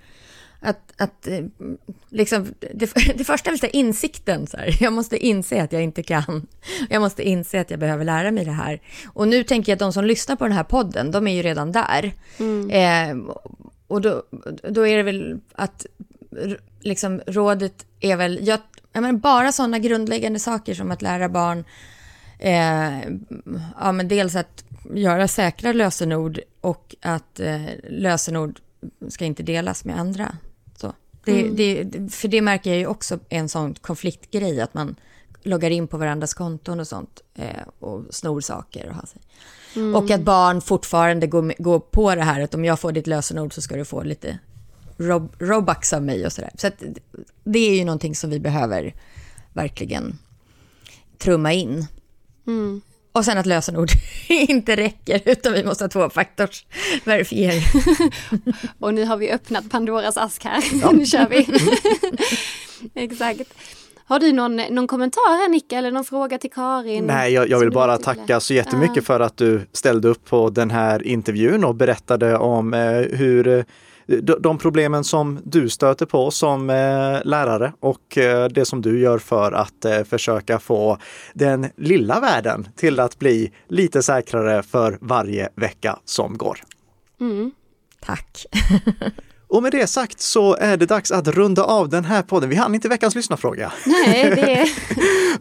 Att, 0.63 0.93
att 0.97 1.27
eh, 1.29 1.45
liksom, 2.09 2.55
det, 2.75 2.95
det 3.17 3.25
första 3.25 3.51
är 3.51 3.61
väl 3.61 3.71
insikten, 3.73 4.47
så 4.47 4.57
här. 4.57 4.77
jag 4.81 4.93
måste 4.93 5.27
inse 5.27 5.63
att 5.63 5.73
jag 5.73 5.83
inte 5.83 6.03
kan. 6.03 6.47
Jag 6.91 7.01
måste 7.01 7.23
inse 7.23 7.61
att 7.61 7.71
jag 7.71 7.81
behöver 7.81 8.05
lära 8.05 8.31
mig 8.31 8.45
det 8.45 8.53
här. 8.53 8.81
Och 9.07 9.29
nu 9.29 9.45
tänker 9.45 9.73
jag 9.73 9.77
att 9.77 9.81
de 9.81 9.93
som 9.93 10.05
lyssnar 10.05 10.37
på 10.37 10.45
den 10.45 10.53
här 10.53 10.65
podden, 10.65 11.11
de 11.11 11.27
är 11.27 11.35
ju 11.35 11.43
redan 11.43 11.73
där. 11.73 12.13
Mm. 12.39 12.71
Eh, 12.71 13.35
och 13.87 14.01
då, 14.01 14.23
då 14.71 14.87
är 14.87 14.97
det 14.97 15.03
väl 15.03 15.41
att 15.55 15.87
liksom, 16.81 17.21
rådet 17.27 17.87
är 18.01 18.17
väl, 18.17 18.39
jag, 18.43 18.61
jag 18.93 19.03
menar, 19.03 19.19
bara 19.19 19.53
sådana 19.53 19.79
grundläggande 19.79 20.39
saker 20.39 20.75
som 20.75 20.91
att 20.91 21.03
lära 21.03 21.29
barn, 21.29 21.65
eh, 22.39 23.01
ja 23.81 23.93
men 23.93 24.09
dels 24.09 24.37
att 24.37 24.65
göra 24.95 25.29
säkra 25.29 25.73
lösenord 25.73 26.41
och 26.61 26.95
att 27.03 27.41
eh, 27.41 27.63
lösenord 27.89 28.61
ska 29.09 29.25
inte 29.25 29.43
delas 29.43 29.85
med 29.85 30.01
andra. 30.01 30.37
Det, 31.25 31.41
mm. 31.41 31.57
det, 31.57 32.13
för 32.13 32.29
det 32.29 32.43
märker 32.43 32.71
jag 32.71 32.79
ju 32.79 32.87
också 32.87 33.19
är 33.29 33.39
en 33.39 33.49
sån 33.49 33.75
konfliktgrej, 33.75 34.61
att 34.61 34.75
man 34.75 34.97
loggar 35.43 35.71
in 35.71 35.87
på 35.87 35.99
varandras 35.99 36.35
konton 36.35 36.81
och 36.81 36.89
sånt 36.89 37.21
eh, 37.35 37.63
och 37.79 38.05
snor 38.11 38.41
saker 38.41 38.89
och 38.89 38.95
har 38.95 39.07
sig. 39.07 39.21
Mm. 39.77 39.95
Och 39.95 40.11
att 40.11 40.21
barn 40.21 40.61
fortfarande 40.61 41.27
går, 41.27 41.55
går 41.59 41.81
på 41.81 42.15
det 42.15 42.23
här 42.23 42.41
att 42.41 42.55
om 42.55 42.65
jag 42.65 42.81
får 42.81 42.93
ditt 42.93 43.07
lösenord 43.07 43.55
så 43.55 43.63
ska 43.63 43.77
du 43.77 43.85
få 43.85 44.03
lite 44.03 44.39
rob, 44.97 45.33
Robux 45.39 45.93
av 45.93 46.03
mig 46.03 46.27
och 46.27 46.33
sådär. 46.33 46.51
Så 46.55 46.67
att 46.67 46.83
det 47.45 47.59
är 47.59 47.75
ju 47.77 47.85
någonting 47.85 48.15
som 48.15 48.31
vi 48.31 48.41
behöver 48.41 48.95
verkligen 49.53 50.19
trumma 51.19 51.53
in. 51.53 51.87
Mm. 52.47 52.81
Och 53.13 53.25
sen 53.25 53.39
att 53.39 53.47
lösenord 53.47 53.91
inte 54.29 54.77
räcker, 54.77 55.21
utan 55.25 55.53
vi 55.53 55.65
måste 55.65 55.85
ha 55.85 55.89
tvåfaktorsverifiering. 55.89 57.63
och 58.79 58.95
nu 58.95 59.05
har 59.05 59.17
vi 59.17 59.31
öppnat 59.31 59.71
Pandoras 59.71 60.17
ask 60.17 60.45
här. 60.45 60.65
Ja. 60.83 60.91
nu 60.93 61.07
kör 61.07 61.29
vi. 61.29 61.49
Exakt. 62.95 63.55
Har 64.05 64.19
du 64.19 64.33
någon, 64.33 64.57
någon 64.57 64.87
kommentar 64.87 65.43
här 65.43 65.49
Nicka 65.49 65.79
eller 65.79 65.91
någon 65.91 66.05
fråga 66.05 66.39
till 66.39 66.51
Karin? 66.51 67.05
Nej, 67.05 67.33
jag, 67.33 67.49
jag 67.49 67.59
vill 67.59 67.71
bara 67.71 67.99
tacka 67.99 68.41
så 68.41 68.55
jättemycket 68.55 68.97
ja. 68.97 69.03
för 69.03 69.21
att 69.21 69.37
du 69.37 69.67
ställde 69.73 70.09
upp 70.09 70.25
på 70.25 70.51
den 70.51 70.71
här 70.71 71.07
intervjun 71.07 71.65
och 71.65 71.75
berättade 71.75 72.37
om 72.37 72.75
eh, 72.75 72.81
hur 72.93 73.65
Eh, 74.07 74.17
de 74.19 74.59
problemen 74.59 75.05
som 75.05 75.41
du 75.45 75.69
stöter 75.69 76.07
på 76.07 76.31
som 76.31 76.71
eh, 76.71 77.25
lärare 77.25 77.73
och 77.81 78.19
eh, 78.19 78.49
det 78.49 78.65
som 78.65 78.83
du 78.83 79.01
gör 79.01 79.19
för 79.19 79.53
att 79.53 79.87
försöka 80.09 80.59
få 80.59 80.99
den 81.35 81.67
lilla 81.77 82.21
världen 82.21 82.69
till 82.77 83.01
att 83.01 83.19
bli 83.19 83.53
lite 83.69 84.03
säkrare 84.03 84.63
för 84.63 84.99
varje 85.01 85.49
vecka 85.55 85.99
som 86.05 86.39
går. 86.39 86.59
Mm. 87.21 87.53
Tack! 88.01 88.47
Och 89.53 89.63
med 89.63 89.73
det 89.73 89.87
sagt 89.87 90.21
så 90.21 90.57
är 90.57 90.77
det 90.77 90.87
dags 90.87 91.13
att 91.13 91.29
runda 91.29 91.65
av 91.65 91.89
den 91.89 92.05
här 92.05 92.23
podden. 92.23 92.51
Vi 92.51 92.57
hann 92.57 92.75
inte 92.75 92.89
veckans 92.89 93.15
lyssnarfråga. 93.15 93.73
Nej, 93.87 94.31
det 94.31 94.69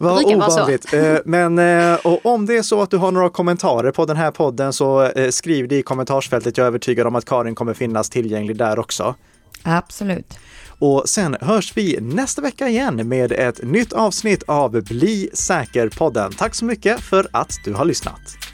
ovanligt. 0.00 0.92
Vara 0.92 1.16
så. 1.16 1.22
Men 1.24 1.58
och 2.04 2.26
om 2.26 2.46
det 2.46 2.56
är 2.56 2.62
så 2.62 2.82
att 2.82 2.90
du 2.90 2.96
har 2.96 3.10
några 3.10 3.30
kommentarer 3.30 3.90
på 3.90 4.04
den 4.04 4.16
här 4.16 4.30
podden 4.30 4.72
så 4.72 5.10
skriv 5.30 5.68
det 5.68 5.76
i 5.76 5.82
kommentarsfältet. 5.82 6.56
Jag 6.56 6.64
är 6.64 6.68
övertygad 6.68 7.06
om 7.06 7.14
att 7.14 7.24
Karin 7.24 7.54
kommer 7.54 7.74
finnas 7.74 8.10
tillgänglig 8.10 8.56
där 8.56 8.78
också. 8.78 9.14
Absolut. 9.62 10.38
Och 10.78 11.08
sen 11.08 11.36
hörs 11.40 11.76
vi 11.76 11.98
nästa 12.00 12.42
vecka 12.42 12.68
igen 12.68 13.08
med 13.08 13.32
ett 13.32 13.62
nytt 13.62 13.92
avsnitt 13.92 14.42
av 14.42 14.82
Bli 14.82 15.30
säker-podden. 15.32 16.32
Tack 16.32 16.54
så 16.54 16.64
mycket 16.64 17.00
för 17.00 17.28
att 17.32 17.50
du 17.64 17.72
har 17.72 17.84
lyssnat. 17.84 18.51